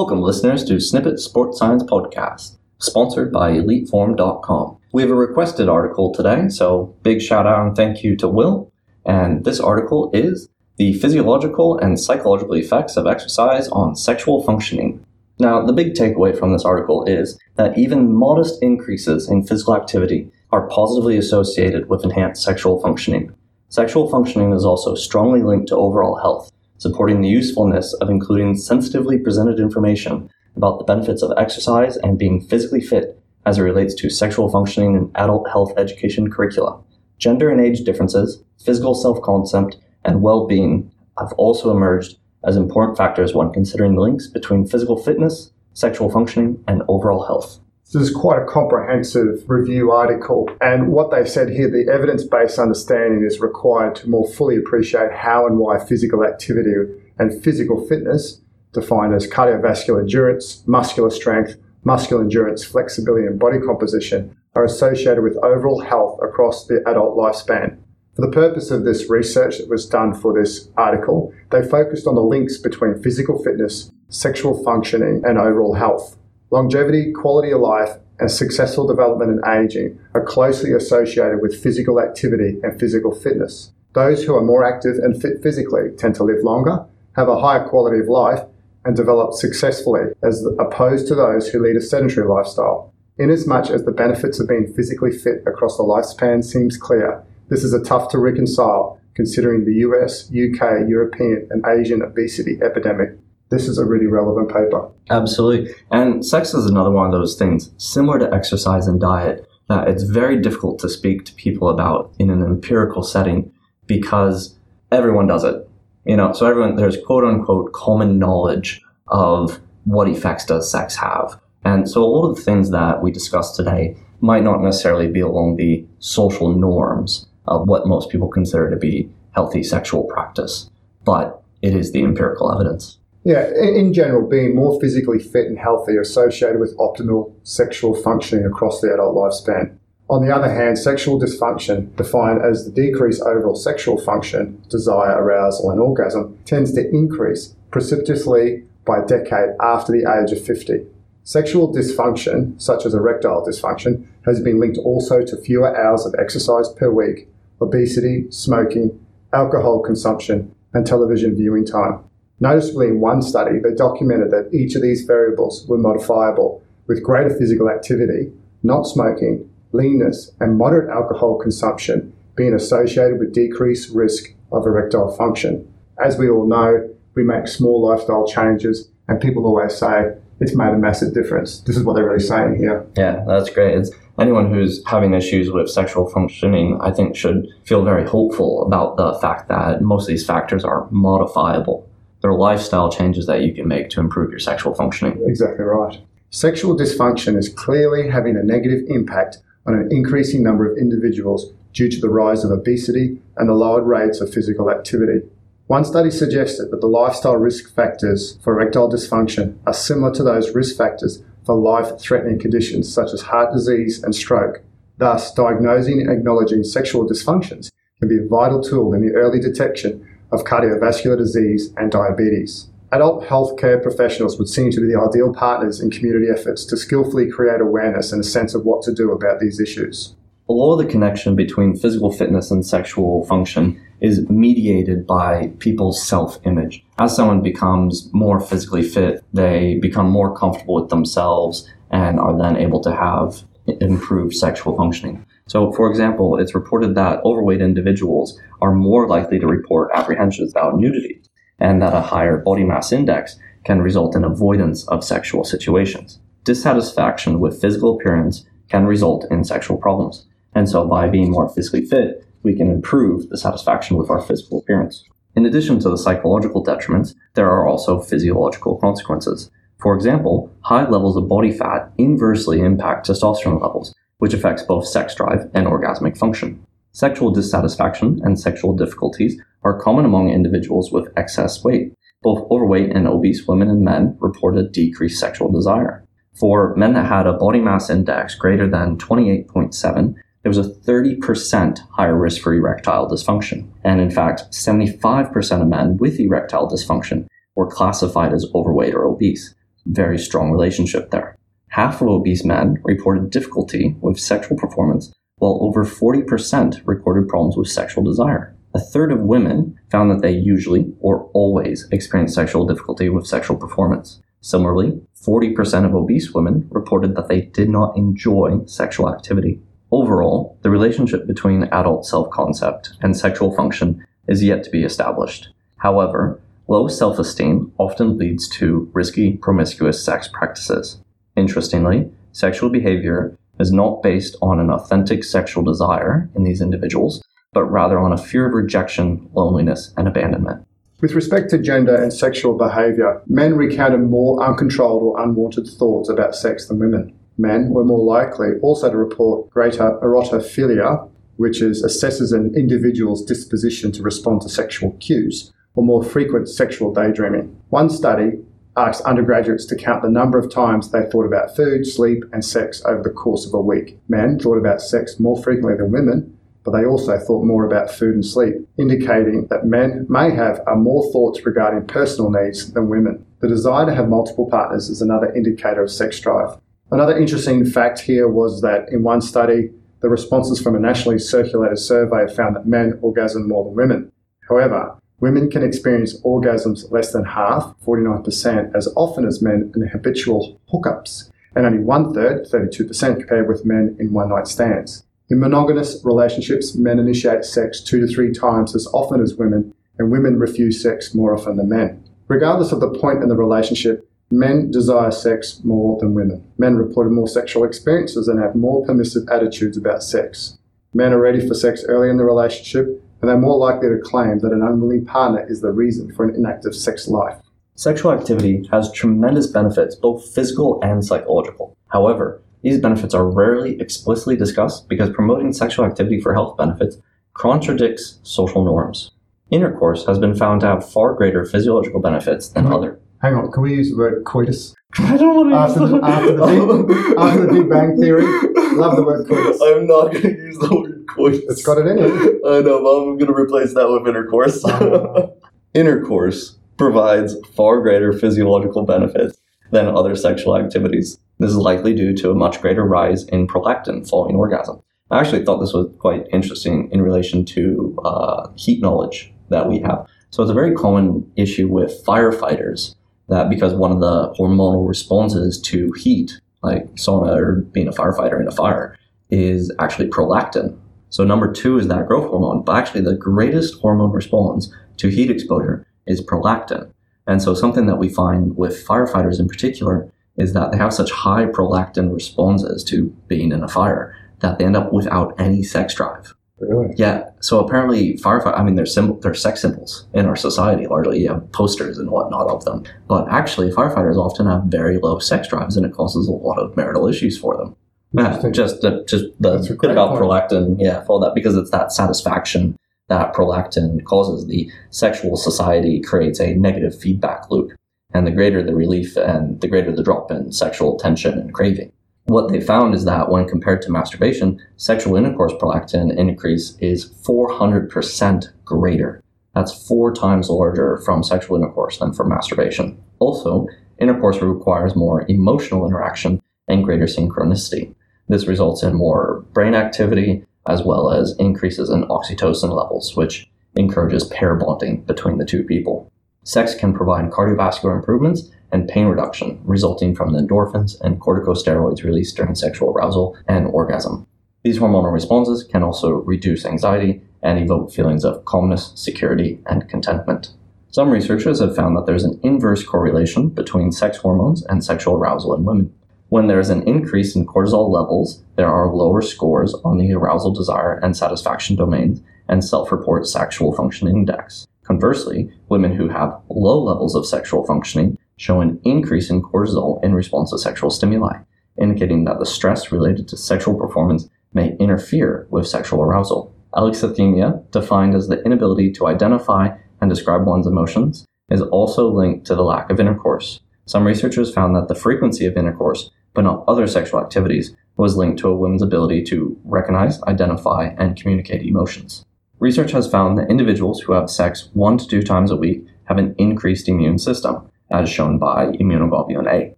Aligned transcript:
Welcome, 0.00 0.22
listeners, 0.22 0.64
to 0.64 0.76
Snippit 0.76 1.18
Sports 1.18 1.58
Science 1.58 1.82
Podcast, 1.82 2.56
sponsored 2.78 3.30
by 3.30 3.52
EliteForm.com. 3.52 4.78
We 4.92 5.02
have 5.02 5.10
a 5.10 5.14
requested 5.14 5.68
article 5.68 6.10
today, 6.10 6.48
so 6.48 6.96
big 7.02 7.20
shout 7.20 7.46
out 7.46 7.66
and 7.66 7.76
thank 7.76 8.02
you 8.02 8.16
to 8.16 8.26
Will. 8.26 8.72
And 9.04 9.44
this 9.44 9.60
article 9.60 10.10
is 10.14 10.48
The 10.78 10.94
Physiological 10.94 11.76
and 11.76 12.00
Psychological 12.00 12.54
Effects 12.54 12.96
of 12.96 13.06
Exercise 13.06 13.68
on 13.68 13.94
Sexual 13.94 14.42
Functioning. 14.42 15.04
Now, 15.38 15.66
the 15.66 15.74
big 15.74 15.92
takeaway 15.92 16.36
from 16.36 16.54
this 16.54 16.64
article 16.64 17.04
is 17.04 17.38
that 17.56 17.76
even 17.76 18.10
modest 18.10 18.62
increases 18.62 19.28
in 19.28 19.46
physical 19.46 19.76
activity 19.76 20.32
are 20.50 20.66
positively 20.68 21.18
associated 21.18 21.90
with 21.90 22.04
enhanced 22.04 22.42
sexual 22.42 22.80
functioning. 22.80 23.34
Sexual 23.68 24.08
functioning 24.08 24.54
is 24.54 24.64
also 24.64 24.94
strongly 24.94 25.42
linked 25.42 25.68
to 25.68 25.76
overall 25.76 26.16
health, 26.16 26.50
supporting 26.80 27.20
the 27.20 27.28
usefulness 27.28 27.92
of 28.00 28.08
including 28.08 28.56
sensitively 28.56 29.18
presented 29.18 29.60
information 29.60 30.30
about 30.56 30.78
the 30.78 30.84
benefits 30.84 31.22
of 31.22 31.32
exercise 31.36 31.98
and 31.98 32.18
being 32.18 32.40
physically 32.40 32.80
fit 32.80 33.22
as 33.44 33.58
it 33.58 33.62
relates 33.62 33.94
to 33.94 34.08
sexual 34.08 34.50
functioning 34.50 34.94
in 34.94 35.10
adult 35.14 35.48
health 35.50 35.74
education 35.76 36.30
curricula. 36.30 36.80
Gender 37.18 37.50
and 37.50 37.60
age 37.60 37.80
differences, 37.84 38.42
physical 38.64 38.94
self 38.94 39.20
concept, 39.20 39.76
and 40.04 40.22
well 40.22 40.46
being 40.46 40.90
have 41.18 41.32
also 41.34 41.70
emerged 41.70 42.16
as 42.44 42.56
important 42.56 42.96
factors 42.96 43.34
when 43.34 43.52
considering 43.52 43.94
the 43.94 44.00
links 44.00 44.26
between 44.26 44.66
physical 44.66 44.96
fitness, 44.96 45.52
sexual 45.74 46.10
functioning, 46.10 46.64
and 46.66 46.82
overall 46.88 47.26
health. 47.26 47.60
This 47.92 48.02
is 48.02 48.14
quite 48.14 48.40
a 48.40 48.44
comprehensive 48.44 49.42
review 49.48 49.90
article. 49.90 50.48
And 50.60 50.92
what 50.92 51.10
they 51.10 51.24
said 51.24 51.48
here, 51.48 51.68
the 51.68 51.90
evidence 51.92 52.22
based 52.22 52.56
understanding 52.56 53.24
is 53.24 53.40
required 53.40 53.96
to 53.96 54.08
more 54.08 54.28
fully 54.28 54.56
appreciate 54.56 55.10
how 55.10 55.44
and 55.48 55.58
why 55.58 55.84
physical 55.84 56.24
activity 56.24 56.72
and 57.18 57.42
physical 57.42 57.84
fitness, 57.88 58.42
defined 58.72 59.12
as 59.12 59.26
cardiovascular 59.26 60.02
endurance, 60.02 60.62
muscular 60.68 61.10
strength, 61.10 61.56
muscular 61.82 62.22
endurance, 62.22 62.62
flexibility, 62.62 63.26
and 63.26 63.40
body 63.40 63.58
composition, 63.58 64.36
are 64.54 64.64
associated 64.64 65.24
with 65.24 65.36
overall 65.38 65.80
health 65.80 66.16
across 66.22 66.68
the 66.68 66.84
adult 66.86 67.16
lifespan. 67.16 67.76
For 68.14 68.22
the 68.22 68.30
purpose 68.30 68.70
of 68.70 68.84
this 68.84 69.10
research 69.10 69.58
that 69.58 69.68
was 69.68 69.88
done 69.88 70.14
for 70.14 70.32
this 70.32 70.68
article, 70.76 71.34
they 71.50 71.66
focused 71.66 72.06
on 72.06 72.14
the 72.14 72.22
links 72.22 72.56
between 72.56 73.02
physical 73.02 73.42
fitness, 73.42 73.90
sexual 74.10 74.62
functioning, 74.62 75.22
and 75.24 75.38
overall 75.38 75.74
health. 75.74 76.16
Longevity, 76.52 77.12
quality 77.12 77.52
of 77.52 77.60
life, 77.60 77.90
and 78.18 78.30
successful 78.30 78.86
development 78.86 79.30
and 79.30 79.64
aging 79.64 79.98
are 80.14 80.24
closely 80.24 80.72
associated 80.72 81.40
with 81.40 81.62
physical 81.62 82.00
activity 82.00 82.58
and 82.62 82.78
physical 82.78 83.14
fitness. 83.14 83.72
Those 83.94 84.24
who 84.24 84.34
are 84.34 84.42
more 84.42 84.64
active 84.64 84.96
and 84.96 85.20
fit 85.20 85.42
physically 85.42 85.90
tend 85.96 86.16
to 86.16 86.24
live 86.24 86.42
longer, 86.42 86.84
have 87.16 87.28
a 87.28 87.40
higher 87.40 87.66
quality 87.68 88.00
of 88.00 88.08
life, 88.08 88.40
and 88.84 88.96
develop 88.96 89.34
successfully 89.34 90.12
as 90.22 90.44
opposed 90.58 91.06
to 91.08 91.14
those 91.14 91.48
who 91.48 91.62
lead 91.62 91.76
a 91.76 91.80
sedentary 91.80 92.26
lifestyle. 92.26 92.92
Inasmuch 93.18 93.70
as 93.70 93.84
the 93.84 93.92
benefits 93.92 94.40
of 94.40 94.48
being 94.48 94.72
physically 94.74 95.12
fit 95.12 95.42
across 95.46 95.76
the 95.76 95.82
lifespan 95.82 96.42
seems 96.42 96.76
clear, 96.76 97.22
this 97.48 97.62
is 97.62 97.74
a 97.74 97.82
tough 97.82 98.08
to 98.10 98.18
reconcile 98.18 98.98
considering 99.14 99.64
the 99.64 99.74
US, 99.86 100.30
UK, 100.30 100.88
European, 100.88 101.46
and 101.50 101.64
Asian 101.66 102.00
obesity 102.00 102.58
epidemic 102.62 103.18
this 103.50 103.68
is 103.68 103.78
a 103.78 103.84
really 103.84 104.06
relevant 104.06 104.48
paper. 104.48 104.88
Absolutely. 105.10 105.74
And 105.90 106.24
sex 106.24 106.54
is 106.54 106.66
another 106.66 106.90
one 106.90 107.06
of 107.06 107.12
those 107.12 107.36
things, 107.36 107.72
similar 107.76 108.18
to 108.18 108.32
exercise 108.32 108.86
and 108.86 109.00
diet, 109.00 109.46
that 109.68 109.88
it's 109.88 110.04
very 110.04 110.40
difficult 110.40 110.78
to 110.80 110.88
speak 110.88 111.24
to 111.24 111.34
people 111.34 111.68
about 111.68 112.12
in 112.18 112.30
an 112.30 112.42
empirical 112.42 113.02
setting 113.02 113.52
because 113.86 114.58
everyone 114.92 115.26
does 115.26 115.44
it. 115.44 115.68
You 116.04 116.16
know, 116.16 116.32
so 116.32 116.46
everyone, 116.46 116.76
there's 116.76 116.96
quote 117.04 117.24
unquote 117.24 117.72
common 117.72 118.18
knowledge 118.18 118.82
of 119.08 119.60
what 119.84 120.08
effects 120.08 120.44
does 120.44 120.70
sex 120.70 120.96
have. 120.96 121.38
And 121.64 121.88
so 121.88 122.02
a 122.02 122.06
lot 122.06 122.30
of 122.30 122.36
the 122.36 122.42
things 122.42 122.70
that 122.70 123.02
we 123.02 123.10
discussed 123.10 123.56
today 123.56 123.96
might 124.20 124.44
not 124.44 124.62
necessarily 124.62 125.08
be 125.08 125.20
along 125.20 125.56
the 125.56 125.84
social 125.98 126.54
norms 126.54 127.26
of 127.46 127.66
what 127.66 127.86
most 127.86 128.10
people 128.10 128.28
consider 128.28 128.70
to 128.70 128.76
be 128.76 129.10
healthy 129.32 129.62
sexual 129.62 130.04
practice, 130.04 130.70
but 131.04 131.42
it 131.62 131.74
is 131.74 131.92
the 131.92 132.02
empirical 132.02 132.52
evidence. 132.52 132.99
Yeah, 133.22 133.50
in 133.54 133.92
general, 133.92 134.26
being 134.26 134.54
more 134.54 134.80
physically 134.80 135.18
fit 135.18 135.46
and 135.46 135.58
healthy 135.58 135.96
are 135.96 136.00
associated 136.00 136.58
with 136.58 136.76
optimal 136.78 137.34
sexual 137.42 137.94
functioning 137.94 138.46
across 138.46 138.80
the 138.80 138.92
adult 138.92 139.14
lifespan. 139.14 139.76
On 140.08 140.26
the 140.26 140.34
other 140.34 140.52
hand, 140.52 140.78
sexual 140.78 141.20
dysfunction, 141.20 141.94
defined 141.96 142.42
as 142.42 142.64
the 142.64 142.72
decreased 142.72 143.22
overall 143.22 143.54
sexual 143.54 143.96
function, 144.00 144.60
desire, 144.68 145.22
arousal, 145.22 145.70
and 145.70 145.78
orgasm, 145.78 146.36
tends 146.46 146.72
to 146.72 146.88
increase 146.90 147.54
precipitously 147.70 148.64
by 148.84 148.98
a 148.98 149.06
decade 149.06 149.50
after 149.60 149.92
the 149.92 150.10
age 150.10 150.32
of 150.32 150.44
50. 150.44 150.84
Sexual 151.22 151.72
dysfunction, 151.72 152.60
such 152.60 152.86
as 152.86 152.94
erectile 152.94 153.46
dysfunction, 153.46 154.06
has 154.24 154.40
been 154.40 154.58
linked 154.58 154.78
also 154.78 155.24
to 155.24 155.40
fewer 155.42 155.76
hours 155.76 156.04
of 156.06 156.14
exercise 156.18 156.68
per 156.70 156.90
week, 156.90 157.28
obesity, 157.60 158.26
smoking, 158.30 158.98
alcohol 159.32 159.80
consumption, 159.80 160.52
and 160.72 160.86
television 160.86 161.36
viewing 161.36 161.64
time. 161.64 162.02
Noticeably, 162.40 162.88
in 162.88 163.00
one 163.00 163.20
study, 163.20 163.58
they 163.58 163.74
documented 163.74 164.30
that 164.30 164.48
each 164.52 164.74
of 164.74 164.82
these 164.82 165.04
variables 165.04 165.66
were 165.68 165.76
modifiable 165.76 166.62
with 166.86 167.02
greater 167.02 167.30
physical 167.36 167.68
activity, 167.68 168.32
not 168.62 168.84
smoking, 168.84 169.48
leanness, 169.72 170.32
and 170.40 170.56
moderate 170.56 170.90
alcohol 170.90 171.38
consumption 171.38 172.12
being 172.36 172.54
associated 172.54 173.18
with 173.18 173.34
decreased 173.34 173.94
risk 173.94 174.32
of 174.52 174.66
erectile 174.66 175.14
function. 175.14 175.70
As 176.02 176.16
we 176.16 176.30
all 176.30 176.46
know, 176.46 176.88
we 177.14 177.22
make 177.22 177.46
small 177.46 177.86
lifestyle 177.86 178.26
changes, 178.26 178.90
and 179.06 179.20
people 179.20 179.44
always 179.44 179.76
say 179.76 180.14
it's 180.40 180.54
made 180.56 180.72
a 180.72 180.78
massive 180.78 181.12
difference. 181.12 181.60
This 181.60 181.76
is 181.76 181.84
what 181.84 181.94
they're 181.94 182.06
really 182.06 182.20
saying 182.20 182.56
here. 182.56 182.86
Yeah, 182.96 183.22
that's 183.26 183.50
great. 183.50 183.76
It's 183.76 183.90
anyone 184.18 184.52
who's 184.52 184.82
having 184.86 185.12
issues 185.12 185.50
with 185.50 185.68
sexual 185.68 186.08
functioning, 186.08 186.78
I 186.80 186.90
think, 186.90 187.14
should 187.14 187.48
feel 187.64 187.84
very 187.84 188.08
hopeful 188.08 188.64
about 188.64 188.96
the 188.96 189.18
fact 189.18 189.48
that 189.48 189.82
most 189.82 190.04
of 190.04 190.08
these 190.08 190.24
factors 190.24 190.64
are 190.64 190.88
modifiable 190.90 191.86
there 192.20 192.30
are 192.30 192.38
lifestyle 192.38 192.90
changes 192.90 193.26
that 193.26 193.42
you 193.42 193.54
can 193.54 193.66
make 193.66 193.88
to 193.90 194.00
improve 194.00 194.30
your 194.30 194.38
sexual 194.38 194.74
functioning. 194.74 195.22
Exactly 195.26 195.64
right. 195.64 196.00
Sexual 196.30 196.76
dysfunction 196.76 197.36
is 197.36 197.48
clearly 197.48 198.08
having 198.08 198.36
a 198.36 198.42
negative 198.42 198.84
impact 198.88 199.38
on 199.66 199.74
an 199.74 199.88
increasing 199.90 200.42
number 200.42 200.70
of 200.70 200.78
individuals 200.78 201.52
due 201.72 201.90
to 201.90 202.00
the 202.00 202.08
rise 202.08 202.44
of 202.44 202.50
obesity 202.50 203.20
and 203.36 203.48
the 203.48 203.54
lowered 203.54 203.84
rates 203.84 204.20
of 204.20 204.32
physical 204.32 204.70
activity. 204.70 205.22
One 205.66 205.84
study 205.84 206.10
suggested 206.10 206.70
that 206.70 206.80
the 206.80 206.88
lifestyle 206.88 207.36
risk 207.36 207.74
factors 207.74 208.38
for 208.42 208.52
erectile 208.52 208.90
dysfunction 208.90 209.56
are 209.66 209.72
similar 209.72 210.12
to 210.14 210.22
those 210.22 210.54
risk 210.54 210.76
factors 210.76 211.22
for 211.46 211.54
life 211.54 211.98
threatening 211.98 212.38
conditions 212.38 212.92
such 212.92 213.12
as 213.12 213.22
heart 213.22 213.52
disease 213.52 214.02
and 214.02 214.14
stroke. 214.14 214.62
Thus, 214.98 215.32
diagnosing 215.32 216.00
and 216.00 216.10
acknowledging 216.10 216.64
sexual 216.64 217.08
dysfunctions 217.08 217.70
can 218.00 218.08
be 218.08 218.18
a 218.18 218.28
vital 218.28 218.62
tool 218.62 218.92
in 218.94 219.06
the 219.06 219.14
early 219.14 219.38
detection 219.38 220.06
of 220.32 220.44
cardiovascular 220.44 221.16
disease 221.16 221.72
and 221.76 221.90
diabetes. 221.90 222.68
Adult 222.92 223.24
healthcare 223.24 223.80
professionals 223.80 224.36
would 224.38 224.48
seem 224.48 224.70
to 224.72 224.80
be 224.80 224.86
the 224.92 225.00
ideal 225.00 225.32
partners 225.32 225.80
in 225.80 225.90
community 225.90 226.26
efforts 226.28 226.64
to 226.64 226.76
skillfully 226.76 227.30
create 227.30 227.60
awareness 227.60 228.12
and 228.12 228.20
a 228.20 228.26
sense 228.26 228.54
of 228.54 228.64
what 228.64 228.82
to 228.82 228.92
do 228.92 229.12
about 229.12 229.38
these 229.38 229.60
issues. 229.60 230.16
A 230.48 230.52
lot 230.52 230.72
of 230.72 230.84
the 230.84 230.90
connection 230.90 231.36
between 231.36 231.76
physical 231.76 232.10
fitness 232.10 232.50
and 232.50 232.66
sexual 232.66 233.24
function 233.26 233.80
is 234.00 234.28
mediated 234.28 235.06
by 235.06 235.52
people's 235.60 236.04
self 236.04 236.44
image. 236.44 236.84
As 236.98 237.14
someone 237.14 237.42
becomes 237.42 238.10
more 238.12 238.40
physically 238.40 238.82
fit, 238.82 239.22
they 239.32 239.78
become 239.80 240.10
more 240.10 240.36
comfortable 240.36 240.74
with 240.74 240.90
themselves 240.90 241.72
and 241.92 242.18
are 242.18 242.36
then 242.36 242.56
able 242.56 242.80
to 242.80 242.92
have 242.92 243.44
improved 243.80 244.34
sexual 244.34 244.76
functioning. 244.76 245.24
So, 245.50 245.72
for 245.72 245.90
example, 245.90 246.38
it's 246.38 246.54
reported 246.54 246.94
that 246.94 247.24
overweight 247.24 247.60
individuals 247.60 248.40
are 248.60 248.72
more 248.72 249.08
likely 249.08 249.40
to 249.40 249.48
report 249.48 249.90
apprehensions 249.92 250.52
about 250.52 250.78
nudity, 250.78 251.22
and 251.58 251.82
that 251.82 251.92
a 251.92 252.00
higher 252.00 252.36
body 252.36 252.62
mass 252.62 252.92
index 252.92 253.36
can 253.64 253.82
result 253.82 254.14
in 254.14 254.22
avoidance 254.22 254.86
of 254.86 255.02
sexual 255.02 255.42
situations. 255.42 256.20
Dissatisfaction 256.44 257.40
with 257.40 257.60
physical 257.60 257.96
appearance 257.96 258.46
can 258.68 258.86
result 258.86 259.26
in 259.28 259.42
sexual 259.42 259.76
problems. 259.76 260.24
And 260.54 260.68
so, 260.68 260.86
by 260.86 261.08
being 261.08 261.32
more 261.32 261.48
physically 261.48 261.84
fit, 261.84 262.24
we 262.44 262.54
can 262.54 262.70
improve 262.70 263.28
the 263.28 263.36
satisfaction 263.36 263.96
with 263.96 264.08
our 264.08 264.22
physical 264.22 264.60
appearance. 264.60 265.02
In 265.34 265.46
addition 265.46 265.80
to 265.80 265.90
the 265.90 265.98
psychological 265.98 266.64
detriments, 266.64 267.16
there 267.34 267.50
are 267.50 267.66
also 267.66 268.00
physiological 268.00 268.76
consequences. 268.76 269.50
For 269.82 269.96
example, 269.96 270.48
high 270.60 270.88
levels 270.88 271.16
of 271.16 271.28
body 271.28 271.50
fat 271.50 271.90
inversely 271.98 272.60
impact 272.60 273.08
testosterone 273.08 273.60
levels, 273.60 273.92
which 274.20 274.32
affects 274.32 274.62
both 274.62 274.86
sex 274.86 275.14
drive 275.14 275.50
and 275.52 275.66
orgasmic 275.66 276.16
function. 276.16 276.64
Sexual 276.92 277.32
dissatisfaction 277.32 278.20
and 278.22 278.38
sexual 278.38 278.74
difficulties 278.74 279.40
are 279.62 279.78
common 279.78 280.04
among 280.04 280.30
individuals 280.30 280.90
with 280.90 281.12
excess 281.16 281.62
weight. 281.62 281.92
Both 282.22 282.50
overweight 282.50 282.94
and 282.94 283.06
obese 283.06 283.46
women 283.46 283.68
and 283.68 283.82
men 283.82 284.16
reported 284.20 284.72
decreased 284.72 285.18
sexual 285.18 285.50
desire. 285.50 286.04
For 286.38 286.74
men 286.76 286.94
that 286.94 287.06
had 287.06 287.26
a 287.26 287.32
body 287.32 287.60
mass 287.60 287.90
index 287.90 288.34
greater 288.34 288.68
than 288.68 288.98
28.7, 288.98 290.14
there 290.42 290.50
was 290.50 290.58
a 290.58 290.70
30% 290.70 291.78
higher 291.90 292.16
risk 292.16 292.42
for 292.42 292.54
erectile 292.54 293.08
dysfunction. 293.08 293.68
And 293.84 294.00
in 294.00 294.10
fact, 294.10 294.44
75% 294.50 295.62
of 295.62 295.68
men 295.68 295.96
with 295.98 296.18
erectile 296.18 296.68
dysfunction 296.68 297.26
were 297.54 297.70
classified 297.70 298.32
as 298.32 298.46
overweight 298.54 298.94
or 298.94 299.04
obese. 299.04 299.54
very 299.86 300.18
strong 300.18 300.50
relationship 300.50 301.10
there. 301.10 301.36
Half 301.70 302.02
of 302.02 302.08
obese 302.08 302.44
men 302.44 302.78
reported 302.82 303.30
difficulty 303.30 303.96
with 304.00 304.18
sexual 304.18 304.58
performance, 304.58 305.12
while 305.36 305.60
over 305.62 305.84
40% 305.84 306.82
recorded 306.84 307.28
problems 307.28 307.56
with 307.56 307.68
sexual 307.68 308.02
desire. 308.02 308.56
A 308.74 308.80
third 308.80 309.12
of 309.12 309.20
women 309.20 309.78
found 309.88 310.10
that 310.10 310.20
they 310.20 310.32
usually 310.32 310.92
or 310.98 311.30
always 311.32 311.86
experience 311.92 312.34
sexual 312.34 312.66
difficulty 312.66 313.08
with 313.08 313.26
sexual 313.26 313.56
performance. 313.56 314.20
Similarly, 314.40 315.00
40% 315.24 315.84
of 315.84 315.94
obese 315.94 316.32
women 316.32 316.66
reported 316.72 317.14
that 317.14 317.28
they 317.28 317.42
did 317.42 317.68
not 317.68 317.96
enjoy 317.96 318.64
sexual 318.66 319.08
activity. 319.08 319.60
Overall, 319.92 320.58
the 320.62 320.70
relationship 320.70 321.24
between 321.24 321.68
adult 321.70 322.04
self 322.04 322.30
concept 322.30 322.94
and 323.00 323.16
sexual 323.16 323.54
function 323.54 324.04
is 324.26 324.42
yet 324.42 324.64
to 324.64 324.70
be 324.70 324.82
established. 324.82 325.50
However, 325.76 326.40
low 326.66 326.88
self 326.88 327.20
esteem 327.20 327.72
often 327.78 328.18
leads 328.18 328.48
to 328.58 328.90
risky 328.92 329.36
promiscuous 329.36 330.04
sex 330.04 330.26
practices. 330.26 331.00
Interestingly, 331.36 332.10
sexual 332.32 332.70
behavior 332.70 333.36
is 333.58 333.72
not 333.72 334.02
based 334.02 334.36
on 334.40 334.58
an 334.58 334.70
authentic 334.70 335.22
sexual 335.24 335.62
desire 335.62 336.30
in 336.34 336.44
these 336.44 336.60
individuals, 336.60 337.22
but 337.52 337.64
rather 337.64 337.98
on 337.98 338.12
a 338.12 338.18
fear 338.18 338.46
of 338.46 338.54
rejection, 338.54 339.28
loneliness, 339.34 339.92
and 339.96 340.08
abandonment. 340.08 340.66
With 341.00 341.14
respect 341.14 341.50
to 341.50 341.58
gender 341.58 341.94
and 341.94 342.12
sexual 342.12 342.58
behaviour, 342.58 343.22
men 343.26 343.56
recounted 343.56 344.00
more 344.00 344.42
uncontrolled 344.44 345.02
or 345.02 345.22
unwanted 345.22 345.66
thoughts 345.66 346.10
about 346.10 346.34
sex 346.34 346.68
than 346.68 346.78
women. 346.78 347.14
Men 347.38 347.70
were 347.70 347.84
more 347.84 348.04
likely 348.04 348.58
also 348.60 348.90
to 348.90 348.96
report 348.96 349.48
greater 349.48 349.98
erotophilia, 350.02 351.08
which 351.36 351.62
is 351.62 351.82
assesses 351.82 352.34
an 352.34 352.52
individual's 352.54 353.24
disposition 353.24 353.92
to 353.92 354.02
respond 354.02 354.42
to 354.42 354.50
sexual 354.50 354.92
cues, 355.00 355.52
or 355.74 355.82
more 355.82 356.02
frequent 356.02 356.50
sexual 356.50 356.92
daydreaming. 356.92 357.56
One 357.70 357.88
study 357.88 358.42
asked 358.76 359.02
undergraduates 359.02 359.66
to 359.66 359.76
count 359.76 360.02
the 360.02 360.08
number 360.08 360.38
of 360.38 360.50
times 360.50 360.90
they 360.90 361.04
thought 361.10 361.26
about 361.26 361.54
food, 361.56 361.86
sleep, 361.86 362.24
and 362.32 362.44
sex 362.44 362.82
over 362.84 363.02
the 363.02 363.10
course 363.10 363.46
of 363.46 363.54
a 363.54 363.60
week. 363.60 363.98
Men 364.08 364.38
thought 364.38 364.58
about 364.58 364.80
sex 364.80 365.18
more 365.18 365.42
frequently 365.42 365.76
than 365.76 365.92
women, 365.92 366.36
but 366.64 366.72
they 366.72 366.84
also 366.84 367.18
thought 367.18 367.44
more 367.44 367.64
about 367.64 367.90
food 367.90 368.14
and 368.14 368.24
sleep, 368.24 368.54
indicating 368.78 369.46
that 369.50 369.66
men 369.66 370.06
may 370.08 370.34
have 370.34 370.60
uh, 370.66 370.74
more 370.74 371.10
thoughts 371.12 371.44
regarding 371.44 371.86
personal 371.86 372.30
needs 372.30 372.72
than 372.72 372.88
women. 372.88 373.24
The 373.40 373.48
desire 373.48 373.86
to 373.86 373.94
have 373.94 374.08
multiple 374.08 374.48
partners 374.48 374.88
is 374.88 375.00
another 375.00 375.34
indicator 375.34 375.82
of 375.82 375.90
sex 375.90 376.20
drive. 376.20 376.58
Another 376.90 377.16
interesting 377.16 377.64
fact 377.64 378.00
here 378.00 378.28
was 378.28 378.60
that 378.62 378.88
in 378.90 379.02
one 379.02 379.20
study, 379.20 379.70
the 380.00 380.08
responses 380.08 380.60
from 380.60 380.74
a 380.74 380.80
nationally 380.80 381.18
circulated 381.18 381.78
survey 381.78 382.26
found 382.34 382.56
that 382.56 382.66
men 382.66 382.98
orgasm 383.00 383.48
more 383.48 383.64
than 383.64 383.74
women. 383.74 384.12
However, 384.48 384.99
women 385.20 385.50
can 385.50 385.62
experience 385.62 386.20
orgasms 386.22 386.90
less 386.90 387.12
than 387.12 387.24
half, 387.24 387.74
49%, 387.86 388.74
as 388.74 388.88
often 388.96 389.26
as 389.26 389.42
men 389.42 389.72
in 389.74 389.86
habitual 389.86 390.60
hookups, 390.72 391.30
and 391.54 391.66
only 391.66 391.78
one 391.78 392.12
third, 392.12 392.46
32%, 392.46 393.18
compared 393.18 393.48
with 393.48 393.64
men 393.64 393.96
in 393.98 394.12
one 394.12 394.30
night 394.30 394.48
stands. 394.48 395.04
In 395.28 395.38
monogamous 395.38 396.00
relationships, 396.04 396.74
men 396.74 396.98
initiate 396.98 397.44
sex 397.44 397.80
two 397.80 398.00
to 398.00 398.12
three 398.12 398.32
times 398.32 398.74
as 398.74 398.88
often 398.92 399.22
as 399.22 399.36
women, 399.36 399.72
and 399.98 400.10
women 400.10 400.38
refuse 400.38 400.82
sex 400.82 401.14
more 401.14 401.34
often 401.34 401.56
than 401.56 401.68
men. 401.68 402.02
Regardless 402.26 402.72
of 402.72 402.80
the 402.80 402.90
point 402.90 403.22
in 403.22 403.28
the 403.28 403.36
relationship, 403.36 404.08
men 404.30 404.70
desire 404.70 405.10
sex 405.10 405.60
more 405.64 405.98
than 406.00 406.14
women. 406.14 406.44
Men 406.58 406.76
reported 406.76 407.10
more 407.10 407.28
sexual 407.28 407.64
experiences 407.64 408.28
and 408.28 408.40
have 408.40 408.54
more 408.54 408.84
permissive 408.84 409.28
attitudes 409.30 409.76
about 409.76 410.02
sex. 410.02 410.56
Men 410.94 411.12
are 411.12 411.20
ready 411.20 411.46
for 411.46 411.54
sex 411.54 411.84
early 411.84 412.08
in 412.08 412.16
the 412.16 412.24
relationship, 412.24 412.99
and 413.20 413.28
they're 413.28 413.38
more 413.38 413.58
likely 413.58 413.88
to 413.88 413.98
claim 414.02 414.38
that 414.40 414.52
an 414.52 414.62
unwilling 414.62 415.04
partner 415.04 415.46
is 415.48 415.60
the 415.60 415.72
reason 415.72 416.12
for 416.12 416.24
an 416.24 416.34
inactive 416.34 416.74
sex 416.74 417.08
life. 417.08 417.36
Sexual 417.74 418.12
activity 418.12 418.66
has 418.70 418.92
tremendous 418.92 419.46
benefits, 419.46 419.94
both 419.94 420.34
physical 420.34 420.80
and 420.82 421.04
psychological. 421.04 421.76
However, 421.88 422.42
these 422.62 422.78
benefits 422.78 423.14
are 423.14 423.26
rarely 423.26 423.80
explicitly 423.80 424.36
discussed 424.36 424.88
because 424.88 425.10
promoting 425.10 425.52
sexual 425.52 425.86
activity 425.86 426.20
for 426.20 426.34
health 426.34 426.56
benefits 426.56 426.98
contradicts 427.34 428.18
social 428.22 428.64
norms. 428.64 429.12
Intercourse 429.50 430.06
has 430.06 430.18
been 430.18 430.34
found 430.34 430.60
to 430.60 430.66
have 430.66 430.88
far 430.88 431.14
greater 431.14 431.44
physiological 431.44 432.00
benefits 432.00 432.50
than 432.50 432.64
mm-hmm. 432.64 432.74
other. 432.74 433.00
Hang 433.22 433.34
on, 433.34 433.50
can 433.50 433.62
we 433.62 433.74
use 433.74 433.90
the 433.90 433.96
word 433.96 434.24
coitus? 434.24 434.74
I 434.98 435.16
don't 435.16 435.36
want 435.36 435.50
to 435.50 435.56
after, 435.56 435.80
use 435.80 435.90
the, 435.90 436.00
after, 436.02 436.32
the 436.36 436.84
big, 436.84 437.18
after 437.18 437.46
the 437.46 437.52
Big 437.52 437.70
Bang 437.70 437.96
Theory. 438.00 438.24
Love 438.76 438.96
the 438.96 439.02
word 439.02 439.28
coitus. 439.28 439.60
I'm 439.62 439.86
not 439.86 440.12
going 440.12 440.22
to 440.22 440.42
use 440.42 440.58
the 440.58 440.74
word 440.74 440.89
It's 441.18 441.62
got 441.62 441.78
it 441.78 441.86
in 441.86 441.98
it. 441.98 442.40
I 442.46 442.60
know, 442.60 442.82
but 442.82 442.90
I'm 442.90 443.18
going 443.18 443.32
to 443.32 443.34
replace 443.34 443.74
that 443.74 443.88
with 443.88 444.08
intercourse. 444.08 444.64
Uh, 444.64 445.28
intercourse 445.74 446.58
provides 446.76 447.36
far 447.54 447.80
greater 447.80 448.12
physiological 448.12 448.84
benefits 448.84 449.38
than 449.70 449.88
other 449.88 450.16
sexual 450.16 450.56
activities. 450.56 451.18
This 451.38 451.50
is 451.50 451.56
likely 451.56 451.94
due 451.94 452.14
to 452.16 452.30
a 452.30 452.34
much 452.34 452.60
greater 452.60 452.84
rise 452.84 453.24
in 453.24 453.46
prolactin 453.46 454.08
following 454.08 454.36
orgasm. 454.36 454.82
I 455.10 455.20
actually 455.20 455.44
thought 455.44 455.58
this 455.58 455.72
was 455.72 455.92
quite 455.98 456.26
interesting 456.32 456.88
in 456.92 457.02
relation 457.02 457.44
to 457.46 457.98
uh, 458.04 458.48
heat 458.56 458.80
knowledge 458.80 459.32
that 459.48 459.68
we 459.68 459.80
have. 459.80 460.06
So 460.30 460.42
it's 460.42 460.50
a 460.50 460.54
very 460.54 460.74
common 460.74 461.30
issue 461.36 461.66
with 461.66 462.04
firefighters 462.06 462.94
that 463.28 463.48
because 463.48 463.74
one 463.74 463.90
of 463.90 464.00
the 464.00 464.32
hormonal 464.38 464.86
responses 464.86 465.60
to 465.62 465.92
heat, 465.92 466.40
like 466.62 466.86
sauna 466.94 467.36
or 467.36 467.56
being 467.72 467.88
a 467.88 467.92
firefighter 467.92 468.40
in 468.40 468.46
a 468.46 468.52
fire, 468.52 468.96
is 469.30 469.72
actually 469.78 470.08
prolactin. 470.08 470.76
So 471.10 471.24
number 471.24 471.52
two 471.52 471.78
is 471.78 471.88
that 471.88 472.06
growth 472.06 472.30
hormone, 472.30 472.62
but 472.64 472.76
actually 472.76 473.02
the 473.02 473.16
greatest 473.16 473.80
hormone 473.80 474.12
response 474.12 474.72
to 474.98 475.08
heat 475.08 475.30
exposure 475.30 475.86
is 476.06 476.24
prolactin. 476.24 476.92
And 477.26 477.42
so 477.42 477.54
something 477.54 477.86
that 477.86 477.96
we 477.96 478.08
find 478.08 478.56
with 478.56 478.86
firefighters 478.86 479.38
in 479.38 479.48
particular 479.48 480.10
is 480.36 480.52
that 480.54 480.72
they 480.72 480.78
have 480.78 480.94
such 480.94 481.10
high 481.10 481.46
prolactin 481.46 482.12
responses 482.12 482.82
to 482.84 483.06
being 483.28 483.52
in 483.52 483.62
a 483.62 483.68
fire 483.68 484.16
that 484.40 484.58
they 484.58 484.64
end 484.64 484.76
up 484.76 484.92
without 484.92 485.38
any 485.38 485.62
sex 485.62 485.94
drive. 485.94 486.34
Really? 486.58 486.94
Yeah. 486.96 487.30
So 487.40 487.58
apparently, 487.58 488.14
firefighter. 488.18 488.58
I 488.58 488.62
mean, 488.62 488.74
they're 488.74 488.86
symbol, 488.86 489.18
they're 489.18 489.34
sex 489.34 489.62
symbols 489.62 490.06
in 490.12 490.26
our 490.26 490.36
society. 490.36 490.86
Largely, 490.86 491.20
you 491.20 491.28
have 491.28 491.50
posters 491.52 491.96
and 491.98 492.10
whatnot 492.10 492.48
of 492.48 492.64
them. 492.64 492.84
But 493.08 493.28
actually, 493.30 493.70
firefighters 493.70 494.16
often 494.16 494.46
have 494.46 494.64
very 494.64 494.98
low 494.98 495.18
sex 495.18 495.48
drives, 495.48 495.76
and 495.76 495.86
it 495.86 495.92
causes 495.92 496.28
a 496.28 496.32
lot 496.32 496.58
of 496.58 496.76
marital 496.76 497.08
issues 497.08 497.38
for 497.38 497.56
them. 497.56 497.76
Yeah, 498.12 498.42
just 498.50 498.80
the, 498.80 499.04
just 499.08 499.26
the 499.40 499.58
bit 499.80 499.90
about 499.90 500.10
point. 500.10 500.22
prolactin. 500.22 500.76
Yeah, 500.78 501.04
for 501.04 501.20
that 501.20 501.34
because 501.34 501.56
it's 501.56 501.70
that 501.70 501.92
satisfaction 501.92 502.76
that 503.08 503.34
prolactin 503.34 504.02
causes, 504.04 504.46
the 504.46 504.70
sexual 504.90 505.36
society 505.36 506.00
creates 506.00 506.40
a 506.40 506.54
negative 506.54 506.98
feedback 506.98 507.50
loop. 507.50 507.72
And 508.12 508.26
the 508.26 508.32
greater 508.32 508.62
the 508.62 508.74
relief 508.74 509.16
and 509.16 509.60
the 509.60 509.68
greater 509.68 509.94
the 509.94 510.02
drop 510.02 510.32
in 510.32 510.50
sexual 510.50 510.98
tension 510.98 511.38
and 511.38 511.54
craving. 511.54 511.92
What 512.24 512.50
they 512.50 512.60
found 512.60 512.94
is 512.94 513.04
that 513.04 513.30
when 513.30 513.48
compared 513.48 513.82
to 513.82 513.92
masturbation, 513.92 514.60
sexual 514.76 515.16
intercourse 515.16 515.52
prolactin 515.52 516.16
increase 516.16 516.76
is 516.80 517.12
400% 517.26 518.52
greater. 518.64 519.22
That's 519.54 519.86
four 519.86 520.12
times 520.12 520.48
larger 520.48 521.00
from 521.04 521.22
sexual 521.22 521.56
intercourse 521.56 521.98
than 521.98 522.12
from 522.12 522.28
masturbation. 522.28 523.00
Also, 523.20 523.66
intercourse 523.98 524.40
requires 524.40 524.96
more 524.96 525.24
emotional 525.28 525.86
interaction 525.86 526.40
and 526.68 526.84
greater 526.84 527.06
synchronicity. 527.06 527.94
This 528.30 528.46
results 528.46 528.84
in 528.84 528.94
more 528.94 529.44
brain 529.52 529.74
activity, 529.74 530.44
as 530.68 530.84
well 530.84 531.10
as 531.10 531.34
increases 531.40 531.90
in 531.90 532.04
oxytocin 532.04 532.72
levels, 532.72 533.16
which 533.16 533.50
encourages 533.74 534.28
pair 534.28 534.54
bonding 534.54 535.02
between 535.02 535.38
the 535.38 535.44
two 535.44 535.64
people. 535.64 536.08
Sex 536.44 536.76
can 536.76 536.94
provide 536.94 537.32
cardiovascular 537.32 537.96
improvements 537.96 538.48
and 538.70 538.88
pain 538.88 539.06
reduction 539.06 539.60
resulting 539.64 540.14
from 540.14 540.32
the 540.32 540.38
endorphins 540.38 540.94
and 541.00 541.20
corticosteroids 541.20 542.04
released 542.04 542.36
during 542.36 542.54
sexual 542.54 542.90
arousal 542.92 543.36
and 543.48 543.66
orgasm. 543.66 544.24
These 544.62 544.78
hormonal 544.78 545.12
responses 545.12 545.64
can 545.64 545.82
also 545.82 546.10
reduce 546.12 546.64
anxiety 546.64 547.22
and 547.42 547.58
evoke 547.58 547.92
feelings 547.92 548.24
of 548.24 548.44
calmness, 548.44 548.92
security, 548.94 549.58
and 549.66 549.88
contentment. 549.88 550.52
Some 550.92 551.10
researchers 551.10 551.58
have 551.58 551.74
found 551.74 551.96
that 551.96 552.06
there's 552.06 552.24
an 552.24 552.38
inverse 552.44 552.84
correlation 552.84 553.48
between 553.48 553.90
sex 553.90 554.18
hormones 554.18 554.64
and 554.66 554.84
sexual 554.84 555.16
arousal 555.16 555.52
in 555.54 555.64
women. 555.64 555.92
When 556.30 556.46
there 556.46 556.60
is 556.60 556.70
an 556.70 556.86
increase 556.86 557.34
in 557.34 557.44
cortisol 557.44 557.90
levels, 557.90 558.44
there 558.54 558.68
are 558.68 558.94
lower 558.94 559.20
scores 559.20 559.74
on 559.84 559.98
the 559.98 560.12
arousal 560.12 560.52
desire 560.52 560.92
and 561.02 561.16
satisfaction 561.16 561.74
domains 561.74 562.22
and 562.48 562.64
self 562.64 562.92
report 562.92 563.26
sexual 563.26 563.72
function 563.72 564.06
index. 564.06 564.64
Conversely, 564.84 565.52
women 565.68 565.96
who 565.96 566.08
have 566.08 566.40
low 566.48 566.80
levels 566.80 567.16
of 567.16 567.26
sexual 567.26 567.66
functioning 567.66 568.16
show 568.36 568.60
an 568.60 568.80
increase 568.84 569.28
in 569.28 569.42
cortisol 569.42 570.02
in 570.04 570.14
response 570.14 570.52
to 570.52 570.58
sexual 570.58 570.88
stimuli, 570.90 571.36
indicating 571.76 572.24
that 572.26 572.38
the 572.38 572.46
stress 572.46 572.92
related 572.92 573.26
to 573.26 573.36
sexual 573.36 573.74
performance 573.74 574.28
may 574.54 574.76
interfere 574.78 575.48
with 575.50 575.66
sexual 575.66 576.00
arousal. 576.00 576.54
Alexithymia, 576.74 577.68
defined 577.72 578.14
as 578.14 578.28
the 578.28 578.40
inability 578.44 578.92
to 578.92 579.08
identify 579.08 579.70
and 580.00 580.08
describe 580.08 580.46
one's 580.46 580.68
emotions, 580.68 581.26
is 581.50 581.60
also 581.60 582.08
linked 582.08 582.46
to 582.46 582.54
the 582.54 582.62
lack 582.62 582.88
of 582.88 583.00
intercourse. 583.00 583.58
Some 583.84 584.06
researchers 584.06 584.54
found 584.54 584.76
that 584.76 584.86
the 584.86 584.94
frequency 584.94 585.46
of 585.46 585.56
intercourse 585.56 586.12
but 586.34 586.44
not 586.44 586.64
other 586.68 586.86
sexual 586.86 587.20
activities, 587.20 587.74
was 587.96 588.16
linked 588.16 588.38
to 588.38 588.48
a 588.48 588.56
woman's 588.56 588.82
ability 588.82 589.22
to 589.24 589.58
recognize, 589.64 590.22
identify, 590.22 590.94
and 590.98 591.20
communicate 591.20 591.62
emotions. 591.62 592.24
Research 592.58 592.92
has 592.92 593.10
found 593.10 593.38
that 593.38 593.50
individuals 593.50 594.00
who 594.00 594.12
have 594.12 594.30
sex 594.30 594.70
one 594.72 594.98
to 594.98 595.06
two 595.06 595.22
times 595.22 595.50
a 595.50 595.56
week 595.56 595.84
have 596.04 596.18
an 596.18 596.34
increased 596.38 596.88
immune 596.88 597.18
system, 597.18 597.70
as 597.90 598.08
shown 598.08 598.38
by 598.38 598.66
immunoglobulin 598.66 599.46
A, 599.46 599.76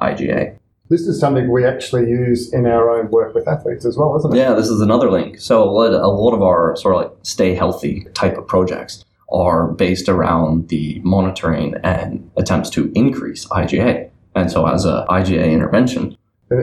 IgA. 0.00 0.58
This 0.88 1.02
is 1.02 1.18
something 1.18 1.50
we 1.50 1.64
actually 1.64 2.08
use 2.08 2.52
in 2.52 2.64
our 2.66 2.90
own 2.90 3.10
work 3.10 3.34
with 3.34 3.48
athletes 3.48 3.84
as 3.84 3.96
well, 3.96 4.16
isn't 4.18 4.34
it? 4.34 4.38
Yeah, 4.38 4.54
this 4.54 4.68
is 4.68 4.80
another 4.80 5.10
link. 5.10 5.40
So 5.40 5.62
a 5.62 5.70
lot 5.70 6.34
of 6.34 6.42
our 6.42 6.76
sort 6.76 6.94
of 6.94 7.02
like 7.02 7.12
stay 7.22 7.54
healthy 7.54 8.06
type 8.14 8.38
of 8.38 8.46
projects 8.46 9.04
are 9.32 9.68
based 9.72 10.08
around 10.08 10.68
the 10.68 11.00
monitoring 11.02 11.74
and 11.82 12.30
attempts 12.36 12.70
to 12.70 12.92
increase 12.94 13.46
IgA. 13.46 14.10
And 14.36 14.50
so 14.50 14.66
as 14.66 14.84
a 14.84 15.04
IgA 15.08 15.50
intervention, 15.50 16.16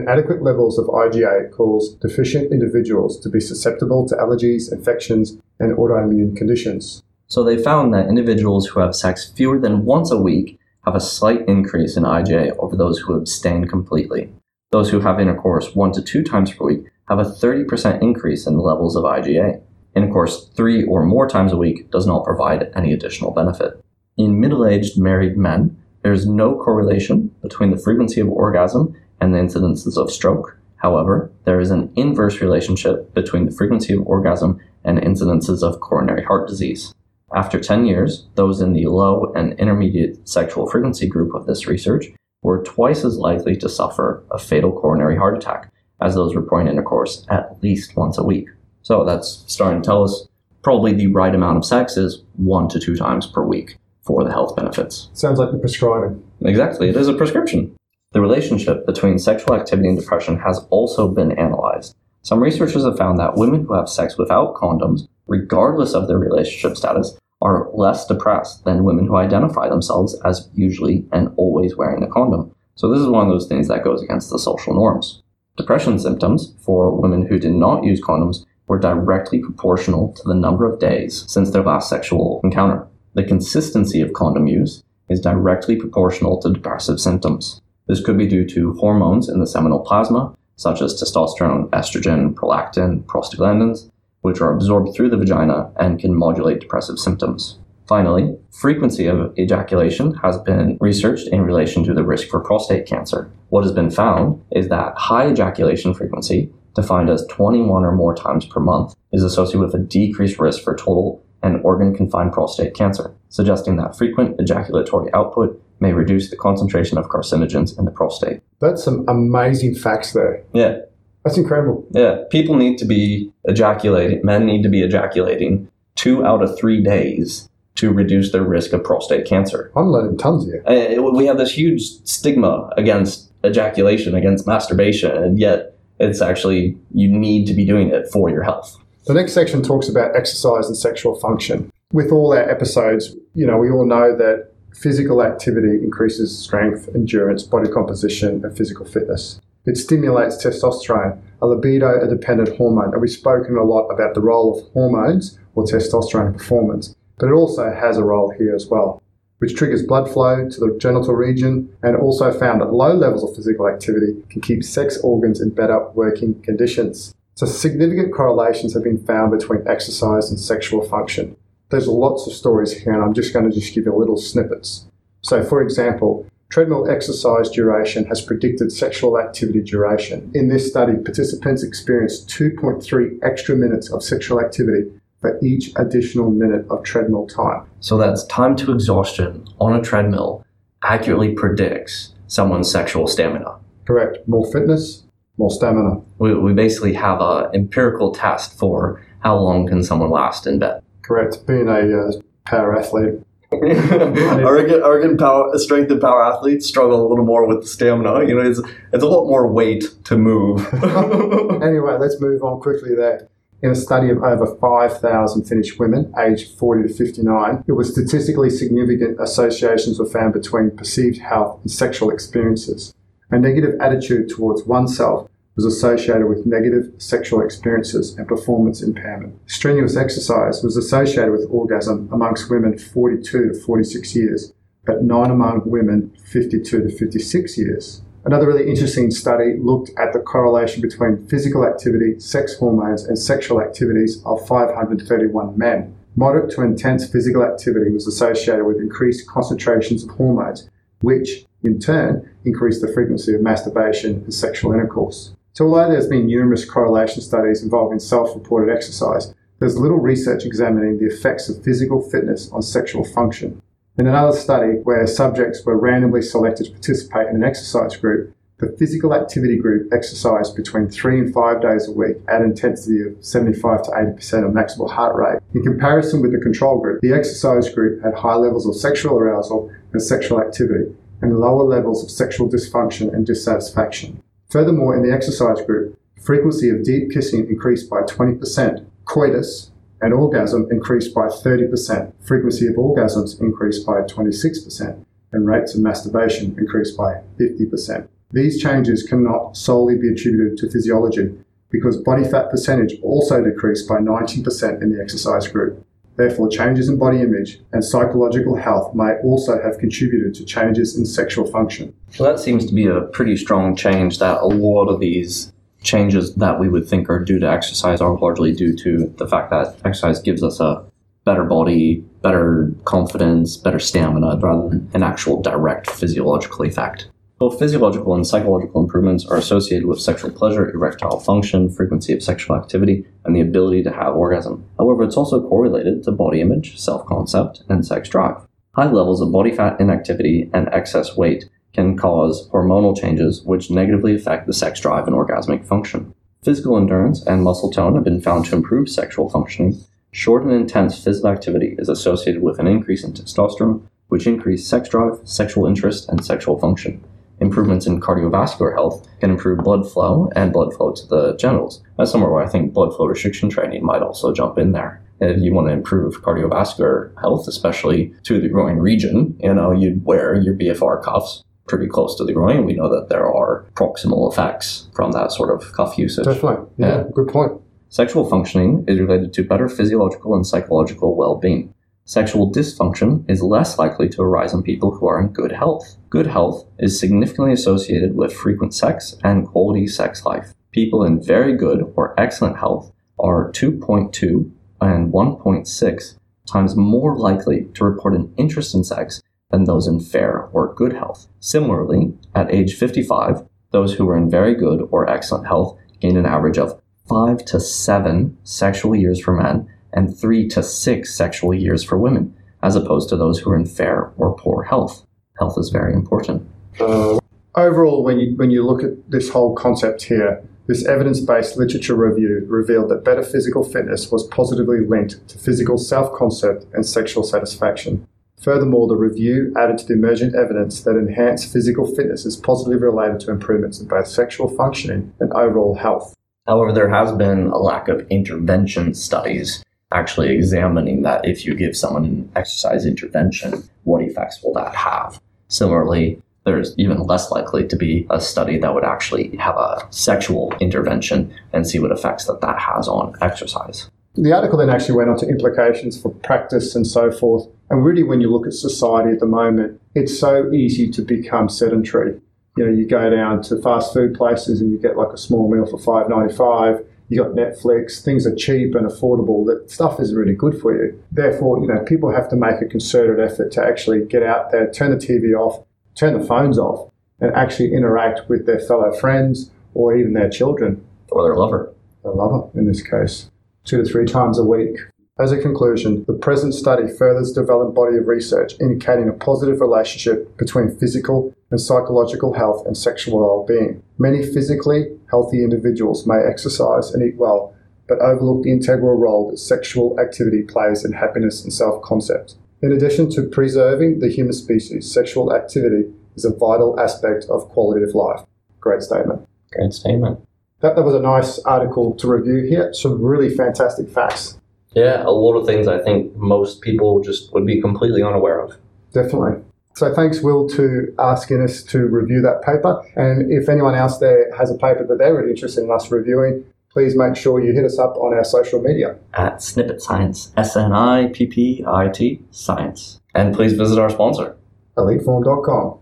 adequate 0.08 0.42
levels 0.42 0.78
of 0.78 0.86
IgA 0.86 1.52
cause 1.52 1.94
deficient 1.96 2.50
individuals 2.50 3.20
to 3.20 3.28
be 3.28 3.40
susceptible 3.40 4.08
to 4.08 4.14
allergies, 4.16 4.72
infections, 4.72 5.36
and 5.60 5.76
autoimmune 5.76 6.36
conditions. 6.36 7.02
So 7.26 7.42
they 7.42 7.62
found 7.62 7.92
that 7.92 8.08
individuals 8.08 8.66
who 8.66 8.80
have 8.80 8.94
sex 8.94 9.30
fewer 9.30 9.58
than 9.58 9.84
once 9.84 10.10
a 10.10 10.20
week 10.20 10.58
have 10.84 10.94
a 10.94 11.00
slight 11.00 11.46
increase 11.48 11.96
in 11.96 12.04
IgA 12.04 12.56
over 12.58 12.76
those 12.76 13.00
who 13.00 13.14
abstain 13.14 13.66
completely. 13.66 14.30
Those 14.70 14.90
who 14.90 15.00
have 15.00 15.20
intercourse 15.20 15.74
one 15.74 15.92
to 15.92 16.02
two 16.02 16.22
times 16.22 16.52
per 16.52 16.64
week 16.64 16.86
have 17.08 17.18
a 17.18 17.24
30% 17.24 18.02
increase 18.02 18.46
in 18.46 18.54
the 18.56 18.62
levels 18.62 18.96
of 18.96 19.04
IgA. 19.04 19.60
Intercourse 19.94 20.48
three 20.56 20.84
or 20.84 21.04
more 21.04 21.28
times 21.28 21.52
a 21.52 21.56
week 21.56 21.90
does 21.90 22.06
not 22.06 22.24
provide 22.24 22.70
any 22.74 22.92
additional 22.92 23.30
benefit. 23.30 23.82
In 24.16 24.40
middle 24.40 24.66
aged 24.66 24.98
married 24.98 25.36
men, 25.36 25.76
there 26.02 26.12
is 26.12 26.26
no 26.26 26.56
correlation 26.56 27.34
between 27.42 27.70
the 27.70 27.78
frequency 27.78 28.20
of 28.20 28.28
orgasm 28.28 28.94
and 29.24 29.34
the 29.34 29.38
incidences 29.38 29.96
of 29.96 30.12
stroke. 30.12 30.56
However, 30.76 31.30
there 31.44 31.58
is 31.58 31.70
an 31.70 31.90
inverse 31.96 32.42
relationship 32.42 33.14
between 33.14 33.46
the 33.46 33.56
frequency 33.56 33.94
of 33.94 34.06
orgasm 34.06 34.60
and 34.84 34.98
incidences 34.98 35.62
of 35.62 35.80
coronary 35.80 36.22
heart 36.22 36.46
disease. 36.46 36.94
After 37.34 37.58
10 37.58 37.86
years, 37.86 38.26
those 38.34 38.60
in 38.60 38.74
the 38.74 38.86
low 38.86 39.32
and 39.34 39.58
intermediate 39.58 40.28
sexual 40.28 40.68
frequency 40.68 41.08
group 41.08 41.34
of 41.34 41.46
this 41.46 41.66
research 41.66 42.06
were 42.42 42.62
twice 42.62 43.02
as 43.02 43.16
likely 43.16 43.56
to 43.56 43.68
suffer 43.68 44.22
a 44.30 44.38
fatal 44.38 44.72
coronary 44.72 45.16
heart 45.16 45.36
attack 45.38 45.72
as 46.02 46.14
those 46.14 46.36
reporting 46.36 46.68
intercourse 46.68 47.24
at 47.30 47.62
least 47.62 47.96
once 47.96 48.18
a 48.18 48.22
week. 48.22 48.48
So 48.82 49.04
that's 49.04 49.42
starting 49.46 49.80
to 49.80 49.86
tell 49.86 50.04
us 50.04 50.28
probably 50.62 50.92
the 50.92 51.06
right 51.06 51.34
amount 51.34 51.56
of 51.56 51.64
sex 51.64 51.96
is 51.96 52.22
one 52.36 52.68
to 52.68 52.78
two 52.78 52.94
times 52.94 53.26
per 53.26 53.42
week 53.42 53.78
for 54.02 54.22
the 54.22 54.30
health 54.30 54.54
benefits. 54.54 55.08
Sounds 55.14 55.38
like 55.38 55.50
you're 55.50 55.60
prescribing. 55.60 56.22
Exactly, 56.42 56.90
it 56.90 56.96
is 56.96 57.08
a 57.08 57.14
prescription. 57.14 57.74
The 58.14 58.20
relationship 58.20 58.86
between 58.86 59.18
sexual 59.18 59.56
activity 59.56 59.88
and 59.88 59.98
depression 59.98 60.38
has 60.38 60.64
also 60.70 61.08
been 61.08 61.32
analyzed. 61.32 61.96
Some 62.22 62.40
researchers 62.40 62.84
have 62.84 62.96
found 62.96 63.18
that 63.18 63.36
women 63.36 63.64
who 63.64 63.74
have 63.74 63.88
sex 63.88 64.16
without 64.16 64.54
condoms, 64.54 65.08
regardless 65.26 65.94
of 65.94 66.06
their 66.06 66.16
relationship 66.16 66.76
status, 66.76 67.18
are 67.42 67.68
less 67.74 68.06
depressed 68.06 68.64
than 68.64 68.84
women 68.84 69.08
who 69.08 69.16
identify 69.16 69.68
themselves 69.68 70.16
as 70.24 70.48
usually 70.54 71.04
and 71.10 71.34
always 71.36 71.76
wearing 71.76 72.04
a 72.04 72.06
condom. 72.06 72.54
So, 72.76 72.88
this 72.88 73.00
is 73.00 73.08
one 73.08 73.26
of 73.26 73.32
those 73.32 73.48
things 73.48 73.66
that 73.66 73.82
goes 73.82 74.00
against 74.00 74.30
the 74.30 74.38
social 74.38 74.74
norms. 74.74 75.20
Depression 75.56 75.98
symptoms 75.98 76.54
for 76.60 76.96
women 76.96 77.26
who 77.26 77.40
did 77.40 77.52
not 77.52 77.82
use 77.82 78.00
condoms 78.00 78.46
were 78.68 78.78
directly 78.78 79.40
proportional 79.40 80.12
to 80.12 80.22
the 80.24 80.34
number 80.34 80.70
of 80.70 80.78
days 80.78 81.24
since 81.26 81.50
their 81.50 81.64
last 81.64 81.90
sexual 81.90 82.40
encounter. 82.44 82.86
The 83.14 83.24
consistency 83.24 84.00
of 84.00 84.12
condom 84.12 84.46
use 84.46 84.84
is 85.08 85.20
directly 85.20 85.74
proportional 85.74 86.40
to 86.42 86.52
depressive 86.52 87.00
symptoms. 87.00 87.60
This 87.86 88.02
could 88.02 88.16
be 88.16 88.26
due 88.26 88.46
to 88.48 88.72
hormones 88.74 89.28
in 89.28 89.40
the 89.40 89.46
seminal 89.46 89.80
plasma, 89.80 90.34
such 90.56 90.80
as 90.80 90.94
testosterone, 90.94 91.68
estrogen, 91.70 92.34
prolactin, 92.34 93.04
prostaglandins, 93.04 93.90
which 94.22 94.40
are 94.40 94.54
absorbed 94.54 94.94
through 94.94 95.10
the 95.10 95.18
vagina 95.18 95.70
and 95.76 95.98
can 95.98 96.14
modulate 96.14 96.60
depressive 96.60 96.98
symptoms. 96.98 97.58
Finally, 97.86 98.34
frequency 98.50 99.06
of 99.06 99.38
ejaculation 99.38 100.14
has 100.14 100.38
been 100.38 100.78
researched 100.80 101.28
in 101.28 101.42
relation 101.42 101.84
to 101.84 101.92
the 101.92 102.02
risk 102.02 102.28
for 102.28 102.40
prostate 102.40 102.86
cancer. 102.86 103.30
What 103.50 103.64
has 103.64 103.72
been 103.72 103.90
found 103.90 104.42
is 104.50 104.68
that 104.68 104.96
high 104.96 105.28
ejaculation 105.28 105.92
frequency, 105.92 106.50
defined 106.74 107.10
as 107.10 107.26
21 107.26 107.84
or 107.84 107.92
more 107.92 108.14
times 108.14 108.46
per 108.46 108.60
month, 108.60 108.94
is 109.12 109.22
associated 109.22 109.60
with 109.60 109.74
a 109.74 109.78
decreased 109.78 110.40
risk 110.40 110.62
for 110.62 110.74
total 110.74 111.22
and 111.42 111.62
organ 111.62 111.94
confined 111.94 112.32
prostate 112.32 112.74
cancer, 112.74 113.14
suggesting 113.28 113.76
that 113.76 113.96
frequent 113.96 114.40
ejaculatory 114.40 115.12
output 115.12 115.62
may 115.80 115.92
reduce 115.92 116.30
the 116.30 116.36
concentration 116.36 116.98
of 116.98 117.06
carcinogens 117.06 117.78
in 117.78 117.84
the 117.84 117.90
prostate. 117.90 118.40
That's 118.60 118.82
some 118.84 119.04
amazing 119.08 119.74
facts 119.74 120.12
there. 120.12 120.42
Yeah. 120.52 120.78
That's 121.24 121.38
incredible. 121.38 121.86
Yeah, 121.92 122.24
people 122.30 122.54
need 122.54 122.76
to 122.76 122.84
be 122.84 123.32
ejaculating, 123.44 124.20
men 124.22 124.44
need 124.44 124.62
to 124.62 124.68
be 124.68 124.82
ejaculating 124.82 125.68
two 125.94 126.22
out 126.22 126.42
of 126.42 126.58
three 126.58 126.82
days 126.82 127.48
to 127.76 127.92
reduce 127.92 128.30
their 128.30 128.42
risk 128.42 128.74
of 128.74 128.84
prostate 128.84 129.26
cancer. 129.26 129.72
I'm 129.74 129.90
learning 129.90 130.18
tons 130.18 130.44
here. 130.44 130.62
Uh, 130.66 131.02
we 131.02 131.24
have 131.24 131.38
this 131.38 131.56
huge 131.56 131.80
stigma 132.04 132.70
against 132.76 133.32
ejaculation, 133.42 134.14
against 134.14 134.46
masturbation, 134.46 135.10
and 135.12 135.38
yet 135.38 135.78
it's 135.98 136.20
actually, 136.20 136.76
you 136.92 137.08
need 137.08 137.46
to 137.46 137.54
be 137.54 137.64
doing 137.64 137.88
it 137.88 138.06
for 138.12 138.28
your 138.28 138.42
health. 138.42 138.76
The 139.06 139.14
next 139.14 139.32
section 139.32 139.62
talks 139.62 139.88
about 139.88 140.14
exercise 140.14 140.66
and 140.66 140.76
sexual 140.76 141.18
function. 141.20 141.70
With 141.92 142.12
all 142.12 142.32
our 142.32 142.50
episodes, 142.50 143.16
you 143.34 143.46
know, 143.46 143.56
we 143.56 143.70
all 143.70 143.86
know 143.86 144.16
that 144.16 144.50
physical 144.74 145.22
activity 145.22 145.82
increases 145.82 146.36
strength, 146.36 146.88
endurance, 146.94 147.42
body 147.42 147.70
composition, 147.70 148.44
and 148.44 148.56
physical 148.56 148.84
fitness. 148.84 149.40
It 149.66 149.78
stimulates 149.78 150.44
testosterone, 150.44 151.20
a 151.40 151.46
libido 151.46 152.06
dependent 152.08 152.56
hormone. 152.56 152.92
And 152.92 153.00
we've 153.00 153.10
spoken 153.10 153.56
a 153.56 153.64
lot 153.64 153.88
about 153.88 154.14
the 154.14 154.20
role 154.20 154.58
of 154.58 154.72
hormones 154.72 155.38
or 155.54 155.64
testosterone 155.64 156.36
performance, 156.36 156.94
but 157.18 157.28
it 157.28 157.32
also 157.32 157.72
has 157.72 157.96
a 157.96 158.04
role 158.04 158.34
here 158.36 158.54
as 158.54 158.66
well, 158.66 159.02
which 159.38 159.54
triggers 159.54 159.82
blood 159.82 160.10
flow 160.12 160.48
to 160.48 160.60
the 160.60 160.76
genital 160.78 161.14
region 161.14 161.74
and 161.82 161.96
also 161.96 162.30
found 162.32 162.60
that 162.60 162.72
low 162.72 162.94
levels 162.94 163.24
of 163.24 163.34
physical 163.34 163.68
activity 163.68 164.22
can 164.28 164.42
keep 164.42 164.62
sex 164.62 164.98
organs 164.98 165.40
in 165.40 165.50
better 165.50 165.88
working 165.90 166.40
conditions. 166.42 167.14
So 167.36 167.46
significant 167.46 168.12
correlations 168.12 168.74
have 168.74 168.84
been 168.84 169.04
found 169.04 169.36
between 169.36 169.66
exercise 169.66 170.30
and 170.30 170.38
sexual 170.38 170.86
function. 170.86 171.36
There's 171.70 171.88
lots 171.88 172.26
of 172.26 172.32
stories 172.32 172.72
here, 172.72 172.92
and 172.92 173.02
I'm 173.02 173.14
just 173.14 173.32
going 173.32 173.50
to 173.50 173.54
just 173.54 173.74
give 173.74 173.84
you 173.86 173.96
little 173.96 174.16
snippets. 174.16 174.86
So, 175.22 175.42
for 175.42 175.62
example, 175.62 176.26
Treadmill 176.54 176.88
exercise 176.88 177.50
duration 177.50 178.04
has 178.04 178.20
predicted 178.20 178.70
sexual 178.70 179.18
activity 179.18 179.60
duration. 179.60 180.30
In 180.34 180.46
this 180.46 180.70
study, 180.70 180.94
participants 180.94 181.64
experienced 181.64 182.28
2.3 182.28 183.18
extra 183.24 183.56
minutes 183.56 183.90
of 183.90 184.04
sexual 184.04 184.40
activity 184.40 184.88
for 185.20 185.36
each 185.42 185.72
additional 185.74 186.30
minute 186.30 186.64
of 186.70 186.84
treadmill 186.84 187.26
time. 187.26 187.66
So 187.80 187.98
that's 187.98 188.24
time 188.26 188.54
to 188.56 188.70
exhaustion 188.70 189.44
on 189.58 189.74
a 189.74 189.82
treadmill 189.82 190.46
accurately 190.84 191.32
predicts 191.32 192.14
someone's 192.28 192.70
sexual 192.70 193.08
stamina. 193.08 193.58
Correct. 193.84 194.18
More 194.28 194.46
fitness, 194.52 195.02
more 195.38 195.50
stamina. 195.50 196.02
We, 196.18 196.34
we 196.34 196.52
basically 196.52 196.92
have 196.92 197.20
an 197.20 197.54
empirical 197.54 198.12
test 198.12 198.56
for 198.56 199.04
how 199.20 199.38
long 199.38 199.66
can 199.66 199.82
someone 199.82 200.10
last 200.10 200.46
in 200.46 200.60
bed. 200.60 200.82
Correct. 201.04 201.46
Being 201.46 201.68
a 201.68 202.08
uh, 202.08 202.12
power 202.44 202.78
athlete, 202.78 203.20
Oregon, 203.52 204.82
Oregon 204.82 205.16
power, 205.16 205.56
strength 205.58 205.90
and 205.90 206.00
power 206.00 206.24
athletes 206.24 206.66
struggle 206.66 207.06
a 207.06 207.08
little 207.08 207.24
more 207.24 207.46
with 207.46 207.66
stamina. 207.68 208.26
You 208.26 208.34
know, 208.34 208.50
it's 208.50 208.60
it's 208.92 209.04
a 209.04 209.06
lot 209.06 209.26
more 209.26 209.46
weight 209.46 209.84
to 210.04 210.16
move. 210.16 210.60
anyway, 211.62 211.96
let's 212.00 212.20
move 212.20 212.42
on 212.42 212.60
quickly 212.60 212.94
there. 212.94 213.28
In 213.62 213.70
a 213.70 213.74
study 213.74 214.10
of 214.10 214.22
over 214.22 214.56
5,000 214.56 215.44
Finnish 215.44 215.78
women 215.78 216.12
aged 216.18 216.58
40 216.58 216.88
to 216.88 216.94
59, 216.94 217.64
it 217.66 217.72
was 217.72 217.92
statistically 217.92 218.50
significant 218.50 219.18
associations 219.18 219.98
were 219.98 220.04
found 220.04 220.34
between 220.34 220.70
perceived 220.70 221.18
health 221.18 221.60
and 221.62 221.70
sexual 221.70 222.10
experiences. 222.10 222.92
A 223.30 223.38
negative 223.38 223.80
attitude 223.80 224.28
towards 224.28 224.64
oneself 224.64 225.30
was 225.56 225.64
associated 225.64 226.26
with 226.26 226.46
negative 226.46 226.92
sexual 226.98 227.40
experiences 227.40 228.16
and 228.18 228.26
performance 228.26 228.82
impairment. 228.82 229.38
Strenuous 229.46 229.96
exercise 229.96 230.62
was 230.62 230.76
associated 230.76 231.30
with 231.30 231.46
orgasm 231.50 232.08
amongst 232.12 232.50
women 232.50 232.76
42 232.76 233.52
to 233.52 233.60
46 233.60 234.16
years, 234.16 234.52
but 234.84 235.04
not 235.04 235.30
among 235.30 235.62
women 235.64 236.12
52 236.30 236.62
to 236.62 236.90
56 236.90 237.58
years. 237.58 238.02
Another 238.24 238.46
really 238.46 238.68
interesting 238.68 239.10
study 239.10 239.58
looked 239.60 239.90
at 239.98 240.12
the 240.12 240.18
correlation 240.18 240.80
between 240.80 241.26
physical 241.26 241.66
activity, 241.66 242.18
sex 242.18 242.56
hormones, 242.56 243.04
and 243.04 243.18
sexual 243.18 243.60
activities 243.60 244.22
of 244.24 244.46
531 244.48 245.58
men. 245.58 245.94
Moderate 246.16 246.50
to 246.52 246.62
intense 246.62 247.08
physical 247.08 247.42
activity 247.44 247.90
was 247.90 248.06
associated 248.06 248.64
with 248.64 248.78
increased 248.78 249.28
concentrations 249.28 250.04
of 250.04 250.10
hormones, 250.10 250.70
which 251.00 251.44
in 251.62 251.78
turn 251.78 252.30
increased 252.44 252.80
the 252.80 252.92
frequency 252.92 253.34
of 253.34 253.42
masturbation 253.42 254.22
and 254.24 254.32
sexual 254.32 254.72
intercourse. 254.72 255.34
So 255.54 255.66
although 255.66 255.88
there's 255.88 256.08
been 256.08 256.26
numerous 256.26 256.68
correlation 256.68 257.22
studies 257.22 257.62
involving 257.62 258.00
self-reported 258.00 258.74
exercise, 258.74 259.32
there's 259.60 259.78
little 259.78 260.00
research 260.00 260.44
examining 260.44 260.98
the 260.98 261.06
effects 261.06 261.48
of 261.48 261.62
physical 261.62 262.02
fitness 262.10 262.50
on 262.50 262.60
sexual 262.60 263.04
function. 263.04 263.62
In 263.96 264.08
another 264.08 264.36
study 264.36 264.78
where 264.82 265.06
subjects 265.06 265.64
were 265.64 265.78
randomly 265.78 266.22
selected 266.22 266.66
to 266.66 266.72
participate 266.72 267.28
in 267.28 267.36
an 267.36 267.44
exercise 267.44 267.96
group, 267.96 268.34
the 268.58 268.74
physical 268.76 269.14
activity 269.14 269.56
group 269.56 269.92
exercised 269.92 270.56
between 270.56 270.88
three 270.88 271.20
and 271.20 271.32
five 271.32 271.62
days 271.62 271.86
a 271.86 271.92
week 271.92 272.16
at 272.26 272.42
intensity 272.42 273.02
of 273.02 273.24
75 273.24 273.84
to 273.84 273.90
80% 273.92 274.44
of 274.44 274.52
maximal 274.52 274.90
heart 274.90 275.14
rate. 275.14 275.40
In 275.54 275.62
comparison 275.62 276.20
with 276.20 276.32
the 276.32 276.38
control 276.38 276.80
group, 276.80 277.00
the 277.00 277.12
exercise 277.12 277.72
group 277.72 278.02
had 278.02 278.14
high 278.14 278.34
levels 278.34 278.66
of 278.66 278.74
sexual 278.74 279.18
arousal 279.18 279.70
and 279.92 280.02
sexual 280.02 280.40
activity, 280.40 280.92
and 281.22 281.38
lower 281.38 281.62
levels 281.62 282.02
of 282.02 282.10
sexual 282.10 282.48
dysfunction 282.48 283.14
and 283.14 283.24
dissatisfaction. 283.24 284.20
Furthermore, 284.54 284.94
in 284.94 285.02
the 285.02 285.12
exercise 285.12 285.60
group, 285.66 285.98
frequency 286.22 286.68
of 286.70 286.84
deep 286.84 287.10
kissing 287.10 287.44
increased 287.48 287.90
by 287.90 288.02
20%, 288.02 288.86
coitus 289.04 289.72
and 290.00 290.14
orgasm 290.14 290.68
increased 290.70 291.12
by 291.12 291.26
30%, 291.26 292.12
frequency 292.24 292.68
of 292.68 292.76
orgasms 292.76 293.40
increased 293.40 293.84
by 293.84 294.02
26%, 294.02 295.04
and 295.32 295.46
rates 295.48 295.74
of 295.74 295.80
masturbation 295.80 296.56
increased 296.56 296.96
by 296.96 297.14
50%. 297.40 298.06
These 298.30 298.62
changes 298.62 299.02
cannot 299.02 299.56
solely 299.56 299.98
be 299.98 300.12
attributed 300.12 300.56
to 300.58 300.70
physiology 300.70 301.36
because 301.68 301.96
body 301.96 302.22
fat 302.22 302.48
percentage 302.48 303.00
also 303.02 303.42
decreased 303.42 303.88
by 303.88 303.96
19% 303.96 304.80
in 304.80 304.92
the 304.92 305.02
exercise 305.02 305.48
group. 305.48 305.83
Therefore, 306.16 306.48
changes 306.48 306.88
in 306.88 306.98
body 306.98 307.20
image 307.20 307.60
and 307.72 307.84
psychological 307.84 308.56
health 308.56 308.94
may 308.94 309.14
also 309.22 309.60
have 309.60 309.78
contributed 309.78 310.34
to 310.34 310.44
changes 310.44 310.96
in 310.96 311.04
sexual 311.04 311.46
function. 311.46 311.94
So 312.10 312.24
that 312.24 312.38
seems 312.38 312.66
to 312.66 312.74
be 312.74 312.86
a 312.86 313.00
pretty 313.00 313.36
strong 313.36 313.74
change 313.74 314.18
that 314.18 314.40
a 314.40 314.46
lot 314.46 314.88
of 314.88 315.00
these 315.00 315.52
changes 315.82 316.34
that 316.36 316.58
we 316.58 316.68
would 316.68 316.88
think 316.88 317.10
are 317.10 317.22
due 317.22 317.38
to 317.38 317.50
exercise 317.50 318.00
are 318.00 318.18
largely 318.18 318.52
due 318.52 318.74
to 318.76 319.12
the 319.18 319.26
fact 319.26 319.50
that 319.50 319.76
exercise 319.84 320.20
gives 320.20 320.42
us 320.42 320.60
a 320.60 320.84
better 321.24 321.44
body, 321.44 322.04
better 322.22 322.72
confidence, 322.84 323.56
better 323.56 323.78
stamina 323.78 324.38
rather 324.40 324.68
than 324.68 324.90
an 324.94 325.02
actual 325.02 325.42
direct 325.42 325.90
physiological 325.90 326.64
effect. 326.64 327.08
Both 327.44 327.58
physiological 327.58 328.14
and 328.14 328.26
psychological 328.26 328.80
improvements 328.80 329.26
are 329.26 329.36
associated 329.36 329.84
with 329.86 330.00
sexual 330.00 330.30
pleasure, 330.30 330.70
erectile 330.70 331.20
function, 331.20 331.68
frequency 331.68 332.14
of 332.14 332.22
sexual 332.22 332.56
activity, 332.56 333.04
and 333.22 333.36
the 333.36 333.42
ability 333.42 333.82
to 333.82 333.92
have 333.92 334.16
orgasm. 334.16 334.64
However, 334.78 335.02
it's 335.02 335.18
also 335.18 335.46
correlated 335.46 336.04
to 336.04 336.12
body 336.12 336.40
image, 336.40 336.80
self 336.80 337.04
concept, 337.04 337.62
and 337.68 337.84
sex 337.84 338.08
drive. 338.08 338.36
High 338.74 338.90
levels 338.90 339.20
of 339.20 339.30
body 339.30 339.54
fat 339.54 339.78
inactivity 339.78 340.48
and 340.54 340.70
excess 340.72 341.18
weight 341.18 341.44
can 341.74 341.98
cause 341.98 342.48
hormonal 342.48 342.98
changes 342.98 343.42
which 343.42 343.70
negatively 343.70 344.14
affect 344.14 344.46
the 344.46 344.54
sex 344.54 344.80
drive 344.80 345.06
and 345.06 345.14
orgasmic 345.14 345.66
function. 345.66 346.14
Physical 346.42 346.78
endurance 346.78 347.22
and 347.26 347.42
muscle 347.42 347.70
tone 347.70 347.94
have 347.94 348.04
been 348.04 348.22
found 348.22 348.46
to 348.46 348.56
improve 348.56 348.88
sexual 348.88 349.28
functioning. 349.28 349.78
Short 350.12 350.44
and 350.44 350.52
intense 350.52 351.04
physical 351.04 351.28
activity 351.28 351.76
is 351.78 351.90
associated 351.90 352.40
with 352.40 352.58
an 352.58 352.66
increase 352.66 353.04
in 353.04 353.12
testosterone, 353.12 353.82
which 354.08 354.26
increase 354.26 354.66
sex 354.66 354.88
drive, 354.88 355.20
sexual 355.24 355.66
interest, 355.66 356.08
and 356.08 356.24
sexual 356.24 356.58
function. 356.58 357.04
Improvements 357.40 357.86
in 357.86 358.00
cardiovascular 358.00 358.74
health 358.74 359.06
can 359.20 359.30
improve 359.30 359.58
blood 359.58 359.90
flow 359.90 360.30
and 360.36 360.52
blood 360.52 360.72
flow 360.74 360.92
to 360.92 361.06
the 361.06 361.36
genitals. 361.36 361.82
That's 361.98 362.10
somewhere 362.10 362.30
where 362.30 362.44
I 362.44 362.48
think 362.48 362.72
blood 362.72 362.94
flow 362.94 363.06
restriction 363.06 363.50
training 363.50 363.84
might 363.84 364.02
also 364.02 364.32
jump 364.32 364.58
in 364.58 364.72
there. 364.72 365.02
If 365.20 365.40
you 365.40 365.54
want 365.54 365.68
to 365.68 365.72
improve 365.72 366.22
cardiovascular 366.22 367.18
health, 367.20 367.46
especially 367.48 368.14
to 368.24 368.40
the 368.40 368.48
groin 368.48 368.78
region, 368.78 369.36
you 369.40 369.54
know, 369.54 369.72
you'd 369.72 370.04
wear 370.04 370.34
your 370.34 370.54
BFR 370.54 371.02
cuffs 371.02 371.44
pretty 371.66 371.86
close 371.86 372.16
to 372.16 372.24
the 372.24 372.32
groin. 372.32 372.64
We 372.64 372.74
know 372.74 372.88
that 372.94 373.08
there 373.08 373.26
are 373.26 373.64
proximal 373.74 374.30
effects 374.30 374.88
from 374.94 375.12
that 375.12 375.32
sort 375.32 375.50
of 375.50 375.72
cuff 375.72 375.96
usage. 375.96 376.24
Definitely. 376.24 376.66
Yeah, 376.76 376.96
yeah. 376.96 377.04
good 377.14 377.28
point. 377.28 377.52
Sexual 377.88 378.28
functioning 378.28 378.84
is 378.88 378.98
related 378.98 379.32
to 379.34 379.44
better 379.44 379.68
physiological 379.68 380.34
and 380.34 380.46
psychological 380.46 381.16
well 381.16 381.36
being. 381.36 381.72
Sexual 382.06 382.52
dysfunction 382.52 383.24
is 383.30 383.42
less 383.42 383.78
likely 383.78 384.08
to 384.10 384.20
arise 384.20 384.52
in 384.52 384.62
people 384.62 384.90
who 384.90 385.06
are 385.06 385.18
in 385.18 385.28
good 385.28 385.52
health. 385.52 385.96
Good 386.14 386.28
health 386.28 386.64
is 386.78 387.00
significantly 387.00 387.52
associated 387.52 388.14
with 388.14 388.32
frequent 388.32 388.72
sex 388.72 389.16
and 389.24 389.48
quality 389.48 389.88
sex 389.88 390.24
life. 390.24 390.54
People 390.70 391.02
in 391.02 391.20
very 391.20 391.56
good 391.56 391.92
or 391.96 392.14
excellent 392.16 392.58
health 392.58 392.92
are 393.18 393.50
2.2 393.50 394.48
and 394.80 395.12
1.6 395.12 396.18
times 396.48 396.76
more 396.76 397.18
likely 397.18 397.64
to 397.74 397.84
report 397.84 398.14
an 398.14 398.32
interest 398.36 398.76
in 398.76 398.84
sex 398.84 399.22
than 399.50 399.64
those 399.64 399.88
in 399.88 399.98
fair 399.98 400.48
or 400.52 400.72
good 400.72 400.92
health. 400.92 401.26
Similarly, 401.40 402.14
at 402.32 402.54
age 402.54 402.76
55, 402.76 403.42
those 403.72 403.94
who 403.94 404.06
were 404.06 404.16
in 404.16 404.30
very 404.30 404.54
good 404.54 404.86
or 404.92 405.10
excellent 405.10 405.48
health 405.48 405.76
gained 405.98 406.16
an 406.16 406.26
average 406.26 406.58
of 406.58 406.80
5 407.08 407.44
to 407.46 407.58
7 407.58 408.38
sexual 408.44 408.94
years 408.94 409.18
for 409.20 409.34
men 409.34 409.68
and 409.92 410.16
3 410.16 410.46
to 410.50 410.62
6 410.62 411.12
sexual 411.12 411.52
years 411.52 411.82
for 411.82 411.98
women, 411.98 412.36
as 412.62 412.76
opposed 412.76 413.08
to 413.08 413.16
those 413.16 413.40
who 413.40 413.50
are 413.50 413.56
in 413.56 413.66
fair 413.66 414.12
or 414.16 414.36
poor 414.36 414.62
health. 414.62 415.04
Health 415.38 415.58
is 415.58 415.70
very 415.70 415.92
important. 415.92 416.48
Uh, 416.78 417.18
overall, 417.56 418.04
when 418.04 418.20
you, 418.20 418.36
when 418.36 418.50
you 418.50 418.64
look 418.64 418.84
at 418.84 419.10
this 419.10 419.30
whole 419.30 419.54
concept 419.54 420.04
here, 420.04 420.42
this 420.66 420.86
evidence 420.86 421.20
based 421.20 421.56
literature 421.56 421.94
review 421.94 422.46
revealed 422.48 422.90
that 422.90 423.04
better 423.04 423.22
physical 423.22 423.64
fitness 423.64 424.10
was 424.10 424.26
positively 424.28 424.80
linked 424.80 425.26
to 425.28 425.38
physical 425.38 425.76
self 425.76 426.16
concept 426.16 426.66
and 426.72 426.86
sexual 426.86 427.22
satisfaction. 427.22 428.06
Furthermore, 428.40 428.86
the 428.86 428.96
review 428.96 429.52
added 429.58 429.78
to 429.78 429.86
the 429.86 429.94
emergent 429.94 430.34
evidence 430.34 430.82
that 430.82 430.96
enhanced 430.96 431.52
physical 431.52 431.86
fitness 431.86 432.24
is 432.24 432.36
positively 432.36 432.76
related 432.76 433.20
to 433.20 433.30
improvements 433.30 433.80
in 433.80 433.88
both 433.88 434.06
sexual 434.06 434.48
functioning 434.48 435.12
and 435.18 435.32
overall 435.32 435.76
health. 435.76 436.14
However, 436.46 436.72
there 436.72 436.90
has 436.90 437.12
been 437.12 437.46
a 437.46 437.58
lack 437.58 437.88
of 437.88 438.06
intervention 438.08 438.94
studies 438.94 439.63
actually 439.94 440.34
examining 440.34 441.02
that 441.02 441.24
if 441.24 441.46
you 441.46 441.54
give 441.54 441.76
someone 441.76 442.04
an 442.04 442.32
exercise 442.36 442.84
intervention, 442.84 443.68
what 443.84 444.02
effects 444.02 444.42
will 444.42 444.52
that 444.54 444.74
have? 444.74 445.20
Similarly, 445.48 446.20
there's 446.44 446.74
even 446.76 446.98
less 447.02 447.30
likely 447.30 447.66
to 447.66 447.76
be 447.76 448.06
a 448.10 448.20
study 448.20 448.58
that 448.58 448.74
would 448.74 448.84
actually 448.84 449.34
have 449.36 449.56
a 449.56 449.86
sexual 449.90 450.52
intervention 450.60 451.32
and 451.52 451.66
see 451.66 451.78
what 451.78 451.90
effects 451.90 452.26
that 452.26 452.40
that 452.42 452.58
has 452.58 452.86
on 452.86 453.14
exercise. 453.22 453.90
The 454.16 454.32
article 454.32 454.58
then 454.58 454.70
actually 454.70 454.96
went 454.96 455.10
on 455.10 455.16
to 455.18 455.28
implications 455.28 456.00
for 456.00 456.10
practice 456.10 456.76
and 456.76 456.86
so 456.86 457.10
forth. 457.10 457.48
And 457.70 457.84
really, 457.84 458.02
when 458.02 458.20
you 458.20 458.30
look 458.30 458.46
at 458.46 458.52
society 458.52 459.10
at 459.10 459.20
the 459.20 459.26
moment, 459.26 459.80
it's 459.94 460.18
so 460.18 460.52
easy 460.52 460.90
to 460.90 461.02
become 461.02 461.48
sedentary. 461.48 462.20
You 462.56 462.66
know, 462.66 462.70
you 462.70 462.86
go 462.86 463.10
down 463.10 463.42
to 463.44 463.60
fast 463.60 463.92
food 463.92 464.14
places 464.14 464.60
and 464.60 464.70
you 464.70 464.78
get 464.78 464.96
like 464.96 465.12
a 465.12 465.18
small 465.18 465.50
meal 465.50 465.66
for 465.66 465.78
five 465.78 466.08
ninety 466.08 466.34
five. 466.34 466.84
You 467.08 467.22
got 467.22 467.32
Netflix, 467.32 468.02
things 468.02 468.26
are 468.26 468.34
cheap 468.34 468.74
and 468.74 468.86
affordable. 468.86 469.46
That 469.46 469.70
stuff 469.70 470.00
is 470.00 470.14
really 470.14 470.34
good 470.34 470.60
for 470.60 470.74
you. 470.74 471.02
Therefore, 471.12 471.60
you 471.60 471.66
know, 471.66 471.80
people 471.84 472.12
have 472.12 472.28
to 472.30 472.36
make 472.36 472.60
a 472.62 472.66
concerted 472.66 473.20
effort 473.20 473.52
to 473.52 473.64
actually 473.64 474.04
get 474.04 474.22
out 474.22 474.50
there, 474.52 474.70
turn 474.70 474.90
the 474.90 474.96
TV 474.96 475.38
off, 475.38 475.64
turn 475.94 476.18
the 476.18 476.26
phones 476.26 476.58
off, 476.58 476.90
and 477.20 477.34
actually 477.34 477.74
interact 477.74 478.28
with 478.28 478.46
their 478.46 478.60
fellow 478.60 478.92
friends 478.92 479.50
or 479.74 479.96
even 479.96 480.14
their 480.14 480.30
children. 480.30 480.84
Or 481.10 481.22
their 481.22 481.36
lover. 481.36 481.72
Their 482.02 482.12
lover, 482.12 482.48
in 482.54 482.66
this 482.66 482.82
case 482.82 483.30
two 483.64 483.82
to 483.82 483.84
three 483.84 484.06
times 484.06 484.38
a 484.38 484.44
week. 484.44 484.76
As 485.16 485.30
a 485.30 485.40
conclusion, 485.40 486.04
the 486.08 486.12
present 486.12 486.54
study 486.54 486.88
furthers 486.88 487.32
the 487.32 487.42
developed 487.42 487.72
body 487.72 487.96
of 487.98 488.08
research 488.08 488.54
indicating 488.60 489.08
a 489.08 489.12
positive 489.12 489.60
relationship 489.60 490.36
between 490.36 490.76
physical 490.76 491.32
and 491.52 491.60
psychological 491.60 492.34
health 492.34 492.66
and 492.66 492.76
sexual 492.76 493.20
well-being. 493.20 493.80
Many 493.96 494.24
physically 494.24 494.98
healthy 495.10 495.44
individuals 495.44 496.04
may 496.04 496.18
exercise 496.18 496.90
and 496.90 497.00
eat 497.00 497.16
well, 497.16 497.54
but 497.86 498.00
overlook 498.00 498.42
the 498.42 498.50
integral 498.50 498.96
role 498.96 499.30
that 499.30 499.38
sexual 499.38 500.00
activity 500.00 500.42
plays 500.42 500.84
in 500.84 500.92
happiness 500.92 501.44
and 501.44 501.52
self-concept. 501.52 502.34
In 502.60 502.72
addition 502.72 503.08
to 503.10 503.28
preserving 503.28 504.00
the 504.00 504.10
human 504.10 504.32
species, 504.32 504.92
sexual 504.92 505.32
activity 505.32 505.92
is 506.16 506.24
a 506.24 506.34
vital 506.34 506.80
aspect 506.80 507.26
of 507.30 507.48
quality 507.50 507.84
of 507.84 507.94
life. 507.94 508.22
Great 508.60 508.82
statement. 508.82 509.28
Great 509.52 509.72
statement 509.72 510.26
that, 510.64 510.76
that 510.76 510.82
was 510.82 510.94
a 510.94 511.00
nice 511.00 511.38
article 511.40 511.94
to 511.96 512.08
review 512.08 512.48
here. 512.48 512.72
Some 512.72 513.02
really 513.02 513.28
fantastic 513.28 513.88
facts. 513.88 514.38
Yeah, 514.74 515.04
a 515.04 515.10
lot 515.10 515.34
of 515.34 515.46
things 515.46 515.68
I 515.68 515.78
think 515.78 516.14
most 516.16 516.60
people 516.60 517.00
just 517.00 517.32
would 517.32 517.46
be 517.46 517.60
completely 517.60 518.02
unaware 518.02 518.40
of. 518.40 518.56
Definitely. 518.92 519.42
So 519.76 519.92
thanks, 519.92 520.22
Will, 520.22 520.48
to 520.50 520.94
asking 520.98 521.42
us 521.42 521.62
to 521.64 521.86
review 521.86 522.20
that 522.22 522.42
paper. 522.42 522.80
And 522.94 523.32
if 523.32 523.48
anyone 523.48 523.74
else 523.74 523.98
there 523.98 524.32
has 524.36 524.50
a 524.50 524.54
paper 524.54 524.86
that 524.86 524.98
they're 524.98 525.14
really 525.14 525.30
interested 525.30 525.64
in 525.64 525.70
us 525.70 525.90
reviewing, 525.90 526.44
please 526.70 526.96
make 526.96 527.16
sure 527.16 527.40
you 527.40 527.52
hit 527.52 527.64
us 527.64 527.78
up 527.78 527.96
on 527.96 528.14
our 528.14 528.24
social 528.24 528.60
media. 528.60 528.96
At 529.14 529.38
Snippit 529.38 529.80
Science, 529.80 530.32
S-N-I-P-P-I-T, 530.36 532.22
Science. 532.30 533.00
And 533.14 533.34
please 533.34 533.52
visit 533.52 533.78
our 533.78 533.90
sponsor. 533.90 534.36
EliteForm.com. 534.76 535.80